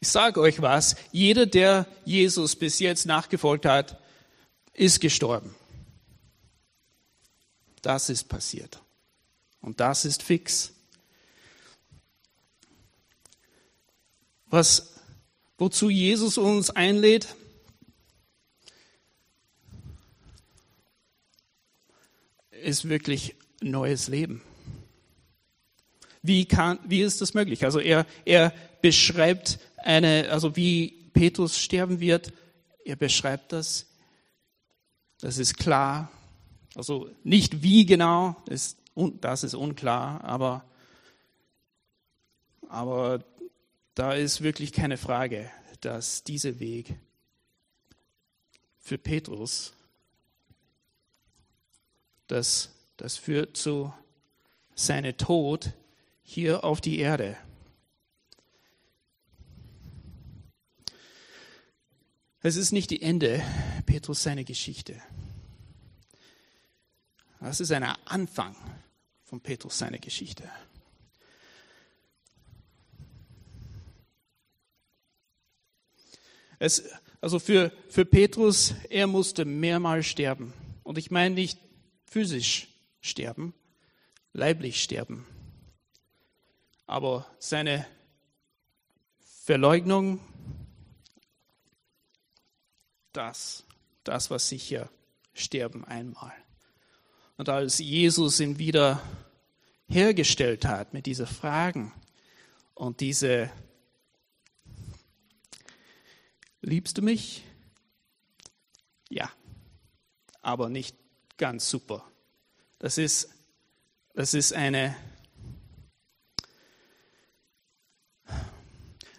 Ich 0.00 0.08
sage 0.08 0.40
euch 0.40 0.60
was, 0.60 0.96
jeder, 1.10 1.46
der 1.46 1.86
Jesus 2.04 2.56
bis 2.56 2.78
jetzt 2.78 3.06
nachgefolgt 3.06 3.64
hat, 3.64 4.00
ist 4.74 5.00
gestorben. 5.00 5.54
Das 7.82 8.10
ist 8.10 8.28
passiert. 8.28 8.80
Und 9.60 9.80
das 9.80 10.04
ist 10.04 10.22
fix. 10.22 10.72
Was, 14.46 14.94
wozu 15.58 15.90
Jesus 15.90 16.38
uns 16.38 16.70
einlädt, 16.70 17.34
ist 22.50 22.88
wirklich 22.88 23.34
neues 23.60 24.08
Leben. 24.08 24.42
Wie, 26.22 26.44
kann, 26.44 26.78
wie 26.84 27.02
ist 27.02 27.20
das 27.20 27.34
möglich? 27.34 27.64
Also 27.64 27.78
er, 27.78 28.06
er 28.24 28.52
beschreibt 28.82 29.58
eine, 29.86 30.28
also 30.30 30.56
wie 30.56 30.88
Petrus 31.12 31.58
sterben 31.58 32.00
wird, 32.00 32.32
er 32.84 32.96
beschreibt 32.96 33.52
das. 33.52 33.86
Das 35.20 35.38
ist 35.38 35.56
klar. 35.56 36.10
Also 36.74 37.08
nicht 37.24 37.62
wie 37.62 37.86
genau, 37.86 38.36
ist, 38.48 38.78
das 39.20 39.44
ist 39.44 39.54
unklar, 39.54 40.22
aber, 40.24 40.64
aber 42.68 43.24
da 43.94 44.12
ist 44.12 44.42
wirklich 44.42 44.72
keine 44.72 44.98
Frage, 44.98 45.50
dass 45.80 46.22
dieser 46.22 46.58
Weg 46.58 46.94
für 48.78 48.98
Petrus, 48.98 49.72
das, 52.26 52.74
das 52.96 53.16
führt 53.16 53.56
zu 53.56 53.92
seinem 54.74 55.16
Tod 55.16 55.72
hier 56.22 56.62
auf 56.64 56.80
die 56.80 56.98
Erde. 56.98 57.38
Es 62.46 62.54
ist 62.54 62.70
nicht 62.70 62.92
die 62.92 63.02
Ende 63.02 63.42
Petrus 63.86 64.22
seine 64.22 64.44
Geschichte. 64.44 65.02
Das 67.40 67.58
ist 67.58 67.72
ein 67.72 67.82
Anfang 67.82 68.54
von 69.24 69.40
Petrus 69.40 69.76
seine 69.76 69.98
Geschichte. 69.98 70.48
Es, 76.60 76.88
also 77.20 77.40
für, 77.40 77.72
für 77.88 78.04
Petrus, 78.04 78.74
er 78.90 79.08
musste 79.08 79.44
mehrmals 79.44 80.06
sterben. 80.06 80.52
Und 80.84 80.98
ich 80.98 81.10
meine 81.10 81.34
nicht 81.34 81.58
physisch 82.04 82.68
sterben, 83.00 83.54
leiblich 84.32 84.84
sterben. 84.84 85.26
Aber 86.86 87.26
seine 87.40 87.88
Verleugnung, 89.42 90.20
das, 93.16 93.64
das 94.04 94.30
war 94.30 94.38
sicher 94.38 94.90
Sterben 95.34 95.84
einmal. 95.84 96.32
Und 97.36 97.48
als 97.48 97.78
Jesus 97.78 98.40
ihn 98.40 98.58
wieder 98.58 99.02
hergestellt 99.86 100.64
hat 100.64 100.92
mit 100.92 101.06
diesen 101.06 101.26
Fragen 101.26 101.92
und 102.74 103.00
diese 103.00 103.50
Liebst 106.62 106.98
du 106.98 107.02
mich? 107.02 107.44
Ja, 109.08 109.30
aber 110.42 110.68
nicht 110.68 110.96
ganz 111.36 111.70
super. 111.70 112.10
Das 112.80 112.98
ist, 112.98 113.30
das 114.14 114.34
ist 114.34 114.52
eine, 114.52 114.96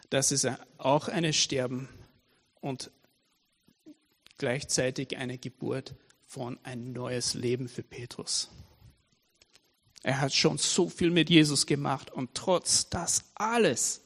das 0.10 0.34
ist 0.34 0.46
auch 0.78 1.08
eine 1.08 1.32
Sterben 1.32 1.88
und 2.60 2.92
gleichzeitig 4.38 5.18
eine 5.18 5.38
Geburt 5.38 5.96
von 6.26 6.60
ein 6.64 6.92
neues 6.94 7.34
Leben 7.34 7.68
für 7.68 7.84
Petrus. 7.84 8.50
Er 10.04 10.22
hat 10.22 10.34
schon 10.34 10.58
so 10.58 10.90
viel 10.90 11.12
mit 11.12 11.30
Jesus 11.30 11.66
gemacht 11.66 12.12
und 12.12 12.34
trotz 12.34 12.90
das 12.90 13.24
alles, 13.36 14.02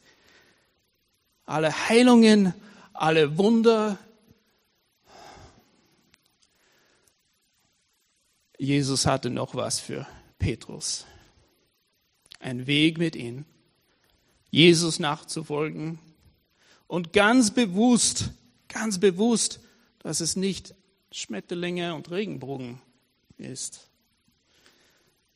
alle 1.45 1.89
Heilungen, 1.89 2.53
alle 2.93 3.37
Wunder. 3.37 3.97
Jesus 8.57 9.05
hatte 9.05 9.29
noch 9.29 9.55
was 9.55 9.79
für 9.79 10.07
Petrus. 10.39 11.05
Ein 12.39 12.67
Weg 12.67 12.97
mit 12.97 13.15
ihm, 13.15 13.45
Jesus 14.49 14.99
nachzufolgen 14.99 15.99
und 16.87 17.13
ganz 17.13 17.51
bewusst, 17.51 18.31
ganz 18.67 18.99
bewusst, 18.99 19.59
dass 20.03 20.19
es 20.19 20.35
nicht 20.35 20.75
Schmetterlinge 21.11 21.93
und 21.95 22.11
Regenbogen 22.11 22.81
ist. 23.37 23.89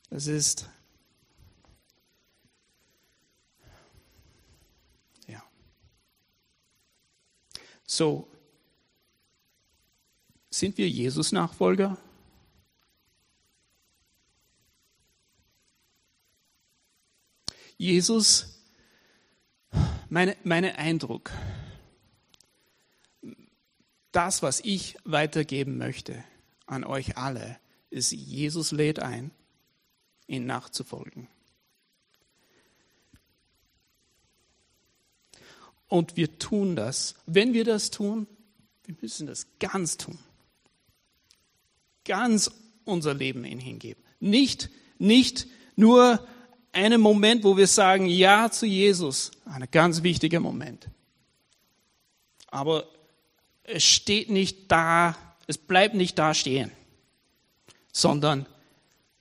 Es 0.09 0.27
ist 0.27 0.69
So, 7.85 8.27
sind 10.49 10.77
wir 10.77 10.89
Jesus-Nachfolger? 10.89 11.97
Jesus, 17.77 18.59
meine, 20.09 20.35
meine 20.43 20.77
Eindruck, 20.77 21.31
das, 24.15 24.41
was 24.41 24.61
ich 24.61 24.97
weitergeben 25.03 25.77
möchte 25.77 26.23
an 26.65 26.83
euch 26.83 27.17
alle, 27.17 27.57
ist, 27.89 28.11
Jesus 28.11 28.71
lädt 28.71 28.99
ein, 28.99 29.31
ihn 30.27 30.45
nachzufolgen. 30.45 31.27
Und 35.87 36.17
wir 36.17 36.39
tun 36.39 36.75
das. 36.75 37.15
Wenn 37.25 37.53
wir 37.53 37.63
das 37.63 37.91
tun, 37.91 38.27
wir 38.85 38.95
müssen 39.01 39.27
das 39.27 39.47
ganz 39.59 39.97
tun. 39.97 40.17
Ganz 42.05 42.51
unser 42.85 43.13
Leben 43.13 43.43
in 43.45 43.59
hingeben. 43.59 44.03
Nicht, 44.19 44.69
nicht 44.97 45.47
nur 45.75 46.25
einen 46.71 47.01
Moment, 47.01 47.43
wo 47.43 47.57
wir 47.57 47.67
sagen 47.67 48.07
Ja 48.07 48.49
zu 48.49 48.65
Jesus. 48.65 49.31
Ein 49.45 49.67
ganz 49.71 50.03
wichtiger 50.03 50.39
Moment. 50.39 50.89
Aber 52.47 52.87
es 53.67 53.83
steht 53.83 54.29
nicht 54.29 54.71
da, 54.71 55.15
es 55.47 55.57
bleibt 55.57 55.95
nicht 55.95 56.17
da 56.17 56.33
stehen, 56.33 56.71
sondern 57.91 58.45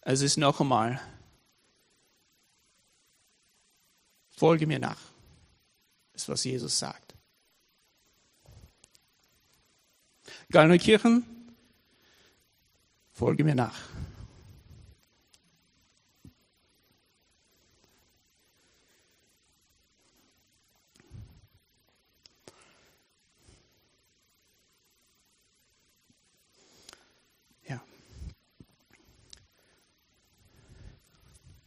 es 0.02 0.20
ist 0.20 0.36
noch 0.36 0.60
einmal, 0.60 1.00
folge 4.30 4.66
mir 4.66 4.78
nach 4.78 5.14
ist, 6.14 6.28
was 6.28 6.44
Jesus 6.44 6.78
sagt. 6.78 7.14
Gallneukirchen, 10.50 11.24
folge 13.12 13.44
mir 13.44 13.54
nach. 13.54 13.93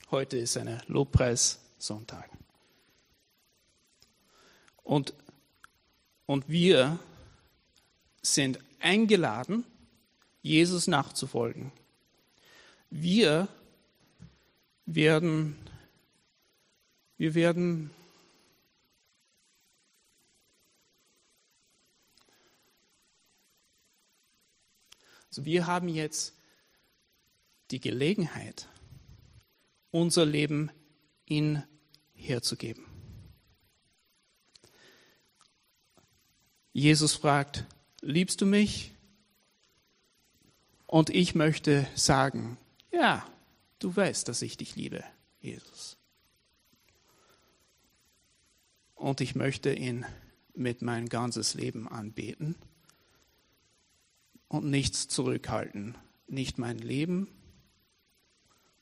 Heute 0.09 0.37
ist 0.37 0.55
eine 0.55 0.81
Lobpreissonntag. 0.87 2.29
Und, 4.83 5.13
und 6.25 6.47
wir 6.47 6.97
sind 8.21 8.59
eingeladen, 8.79 9.65
Jesus 10.41 10.87
nachzufolgen. 10.87 11.73
Wir 12.89 13.49
werden, 14.85 15.57
wir 17.17 17.35
werden 17.35 17.91
Also 25.37 25.45
wir 25.45 25.67
haben 25.67 25.87
jetzt 25.87 26.33
die 27.69 27.79
Gelegenheit, 27.79 28.67
unser 29.97 30.27
Leben 30.27 30.69
ihn 31.25 31.63
herzugeben. 32.13 32.85
Jesus 36.71 37.15
fragt, 37.15 37.65
liebst 38.01 38.39
du 38.41 38.45
mich? 38.45 38.93
Und 40.85 41.09
ich 41.09 41.33
möchte 41.33 41.87
sagen, 41.95 42.57
ja, 42.91 43.27
du 43.79 43.93
weißt, 43.93 44.27
dass 44.27 44.43
ich 44.43 44.55
dich 44.55 44.75
liebe, 44.75 45.03
Jesus. 45.41 45.97
Und 48.93 49.19
ich 49.19 49.33
möchte 49.33 49.73
ihn 49.73 50.05
mit 50.53 50.83
mein 50.83 51.09
ganzes 51.09 51.55
Leben 51.55 51.87
anbeten 51.87 52.55
und 54.47 54.69
nichts 54.69 55.07
zurückhalten. 55.07 55.97
Nicht 56.27 56.59
mein 56.59 56.77
Leben, 56.77 57.27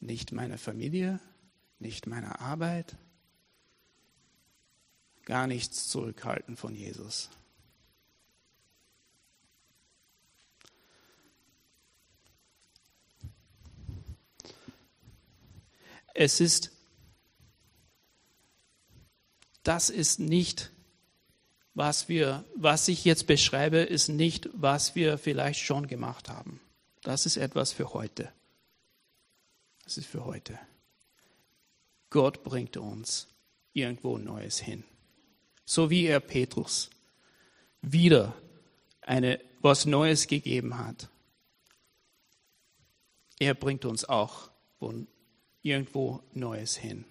nicht 0.05 0.31
meine 0.31 0.57
Familie, 0.57 1.19
nicht 1.79 2.07
meine 2.07 2.39
Arbeit, 2.39 2.95
gar 5.25 5.47
nichts 5.47 5.89
zurückhalten 5.89 6.55
von 6.55 6.75
Jesus. 6.75 7.29
Es 16.13 16.39
ist, 16.39 16.71
das 19.63 19.89
ist 19.89 20.19
nicht, 20.19 20.71
was 21.73 22.07
wir, 22.07 22.45
was 22.55 22.87
ich 22.87 23.03
jetzt 23.03 23.27
beschreibe, 23.27 23.79
ist 23.79 24.07
nicht, 24.07 24.49
was 24.53 24.95
wir 24.95 25.17
vielleicht 25.17 25.59
schon 25.59 25.87
gemacht 25.87 26.29
haben. 26.29 26.61
Das 27.01 27.25
ist 27.25 27.35
etwas 27.35 27.73
für 27.73 27.93
heute. 27.93 28.31
Das 29.85 29.97
ist 29.97 30.07
für 30.07 30.25
heute. 30.25 30.59
Gott 32.09 32.43
bringt 32.43 32.75
uns 32.77 33.27
irgendwo 33.73 34.17
Neues 34.17 34.59
hin. 34.59 34.83
So 35.65 35.89
wie 35.89 36.05
er 36.05 36.19
Petrus 36.19 36.89
wieder 37.81 38.35
eine, 39.01 39.39
was 39.61 39.85
Neues 39.85 40.27
gegeben 40.27 40.77
hat. 40.77 41.09
Er 43.39 43.53
bringt 43.53 43.85
uns 43.85 44.05
auch 44.05 44.49
irgendwo 45.61 46.21
Neues 46.33 46.75
hin. 46.75 47.05